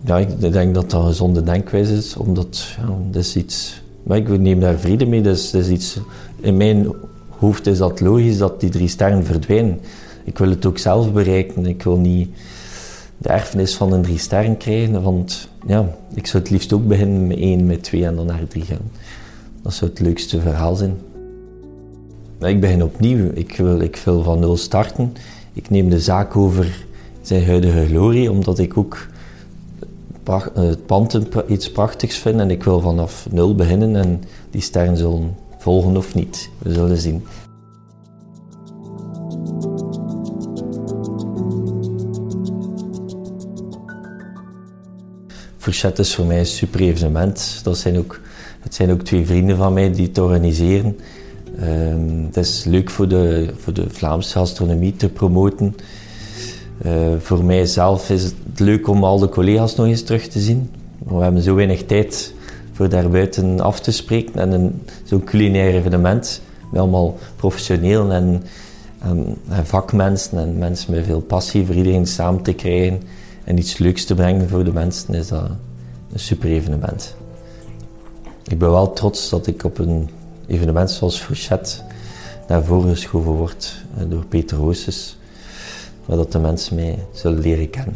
Ja, 0.06 0.18
ik 0.18 0.40
denk 0.40 0.74
dat 0.74 0.90
dat 0.90 1.02
een 1.02 1.08
gezonde 1.08 1.44
denkwijze 1.44 1.94
is, 1.94 2.16
omdat 2.16 2.76
ja, 2.78 2.88
dat 3.12 3.22
is 3.22 3.36
iets... 3.36 3.82
Maar 4.04 4.18
ik 4.18 4.40
neem 4.40 4.60
daar 4.60 4.80
vrede 4.80 5.06
mee, 5.06 5.22
dat 5.22 5.52
is 5.54 5.70
iets... 5.70 6.00
In 6.40 6.58
mijn 6.58 6.94
hoofd 7.30 7.68
is 7.68 7.78
dat 7.78 8.00
logisch 8.00 8.38
dat 8.38 8.60
die 8.60 8.70
drie 8.70 8.88
sterren 8.88 9.26
verdwijnen. 9.26 9.80
Ik 10.26 10.38
wil 10.38 10.50
het 10.50 10.66
ook 10.66 10.78
zelf 10.78 11.14
bereiken. 11.14 11.66
Ik 11.66 11.84
wil 11.84 11.98
niet 11.98 12.30
de 13.18 13.30
erfenis 13.30 13.76
van 13.76 13.94
een 13.94 14.02
drie 14.02 14.18
sterren 14.18 14.58
krijgen. 14.58 15.02
Want 15.02 15.50
ja, 15.68 15.96
ik 16.14 16.28
zou 16.28 16.44
het 16.44 16.52
liefst 16.52 16.74
ook 16.74 16.88
beginnen 16.88 17.28
met 17.28 17.38
één, 17.38 17.66
met 17.66 17.84
twee 17.84 18.06
en 18.06 18.16
dan 18.16 18.26
naar 18.26 18.48
drie 18.48 18.64
gaan. 18.64 18.92
Dat 19.62 19.74
zou 19.74 19.90
het 19.92 20.00
leukste 20.00 20.40
verhaal 20.42 20.76
zijn. 20.76 20.98
Ik 22.40 22.60
begin 22.60 22.84
opnieuw. 22.84 23.30
Ik 23.34 23.58
wil, 23.58 23.80
ik 23.80 24.02
wil 24.06 24.24
van 24.24 24.40
nul 24.40 24.58
starten. 24.58 25.14
Ik 25.54 25.70
neem 25.70 25.90
de 25.90 26.00
zaak 26.00 26.36
over 26.36 26.86
zijn 27.22 27.46
huidige 27.46 27.86
glorie, 27.86 28.32
omdat 28.32 28.60
ik 28.60 28.78
ook 28.78 29.08
het 30.54 30.86
pand 30.86 31.20
iets 31.48 31.72
prachtigs 31.72 32.18
vind. 32.18 32.40
En 32.40 32.52
ik 32.52 32.64
wil 32.64 32.80
vanaf 32.80 33.28
nul 33.32 33.56
beginnen 33.56 33.96
en 33.96 34.24
die 34.50 34.62
sterren 34.62 34.98
zullen 34.98 35.36
volgen 35.58 35.98
of 35.98 36.16
niet. 36.16 36.50
We 36.58 36.74
zullen 36.74 36.98
zien. 36.98 37.24
Fourchette 45.66 46.02
is 46.02 46.16
voor 46.16 46.26
mij 46.26 46.40
een 46.40 46.46
super 46.46 46.80
evenement. 46.80 47.60
Dat 47.64 47.78
zijn 47.78 47.98
ook, 47.98 48.20
het 48.60 48.76
zijn 48.76 48.92
ook 48.92 49.02
twee 49.02 49.26
vrienden 49.26 49.58
van 49.58 49.74
mij 49.74 49.92
die 49.92 50.08
het 50.08 50.18
organiseren. 50.18 50.98
Um, 51.62 52.26
het 52.26 52.38
is 52.38 52.64
leuk 52.64 52.90
voor 52.90 53.08
de, 53.08 53.54
voor 53.58 53.74
de 53.74 53.86
Vlaamse 53.90 54.32
gastronomie 54.32 54.96
te 54.96 55.10
promoten. 55.10 55.76
Uh, 56.86 56.92
voor 57.20 57.46
mijzelf 57.46 58.10
is 58.10 58.24
het 58.24 58.60
leuk 58.60 58.88
om 58.88 59.04
al 59.04 59.20
de 59.20 59.30
collega's 59.30 59.76
nog 59.76 59.86
eens 59.86 60.04
terug 60.04 60.28
te 60.28 60.40
zien. 60.40 60.70
We 61.08 61.16
hebben 61.16 61.42
zo 61.42 61.56
weinig 61.56 61.86
tijd 61.86 62.34
voor 62.72 62.90
daar 62.90 63.10
buiten 63.10 63.60
af 63.60 63.80
te 63.80 63.92
spreken. 63.92 64.52
En 64.52 64.82
zo'n 65.04 65.24
culinair 65.24 65.76
evenement 65.76 66.42
met 66.72 66.82
allemaal 66.82 67.18
professioneel 67.36 68.12
en, 68.12 68.44
en, 69.00 69.38
en, 69.50 69.66
vakmensen 69.66 70.38
en 70.38 70.58
mensen 70.58 70.94
met 70.94 71.06
veel 71.06 71.22
passie 71.22 71.66
voor 71.66 71.76
iedereen 71.76 72.08
samen 72.08 72.42
te 72.42 72.54
krijgen 72.54 73.02
en 73.46 73.58
iets 73.58 73.78
leuks 73.78 74.06
te 74.06 74.16
brengen 74.16 74.50
voor 74.50 74.64
de 74.64 74.74
mensen, 74.74 75.14
is 75.14 75.28
dat 75.28 75.50
een 76.12 76.20
super 76.20 76.50
evenement. 76.50 77.16
Ik 78.48 78.60
ben 78.60 78.72
wel 78.72 78.94
trots 78.94 79.30
dat 79.30 79.48
ik 79.48 79.64
op 79.64 79.78
een 79.78 80.10
evenement 80.48 80.92
zoals 80.92 81.20
Fouchet 81.20 81.84
naar 82.48 82.64
voren 82.64 82.90
geschoven 82.90 83.32
wordt 83.32 83.76
eh, 83.98 84.04
door 84.10 84.26
Peter 84.26 84.58
Hooses, 84.58 85.18
waar 86.06 86.18
dat 86.18 86.32
de 86.32 86.40
mensen 86.40 86.76
mij 86.76 87.00
zullen 87.12 87.40
leren 87.40 87.70
kennen. 87.70 87.96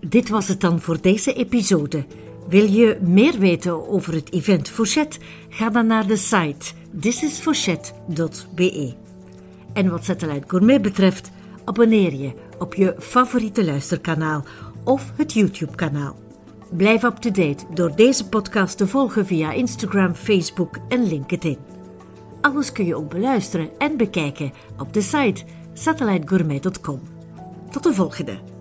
Dit 0.00 0.28
was 0.28 0.48
het 0.48 0.60
dan 0.60 0.80
voor 0.80 1.00
deze 1.00 1.32
episode. 1.32 2.04
Wil 2.48 2.64
je 2.64 2.98
meer 3.00 3.38
weten 3.38 3.88
over 3.88 4.14
het 4.14 4.32
event 4.32 4.68
Fouchet? 4.68 5.18
Ga 5.48 5.70
dan 5.70 5.86
naar 5.86 6.06
de 6.06 6.16
site 6.16 6.72
thisisfouchet.be. 7.00 8.94
En 9.72 9.90
wat 9.90 10.04
Satellite 10.04 10.48
Gourmet 10.48 10.82
betreft, 10.82 11.30
abonneer 11.64 12.14
je 12.14 12.32
op 12.58 12.74
je 12.74 12.94
favoriete 12.98 13.64
luisterkanaal 13.64 14.44
of 14.84 15.12
het 15.16 15.32
YouTube-kanaal. 15.32 16.16
Blijf 16.70 17.02
up-to-date 17.02 17.64
door 17.74 17.96
deze 17.96 18.28
podcast 18.28 18.76
te 18.76 18.86
volgen 18.86 19.26
via 19.26 19.52
Instagram, 19.52 20.14
Facebook 20.14 20.76
en 20.88 21.06
LinkedIn. 21.06 21.58
Alles 22.40 22.72
kun 22.72 22.86
je 22.86 22.94
ook 22.94 23.08
beluisteren 23.08 23.70
en 23.78 23.96
bekijken 23.96 24.52
op 24.78 24.92
de 24.92 25.02
site 25.02 25.44
satellitegourmet.com. 25.72 27.00
Tot 27.70 27.82
de 27.82 27.94
volgende! 27.94 28.51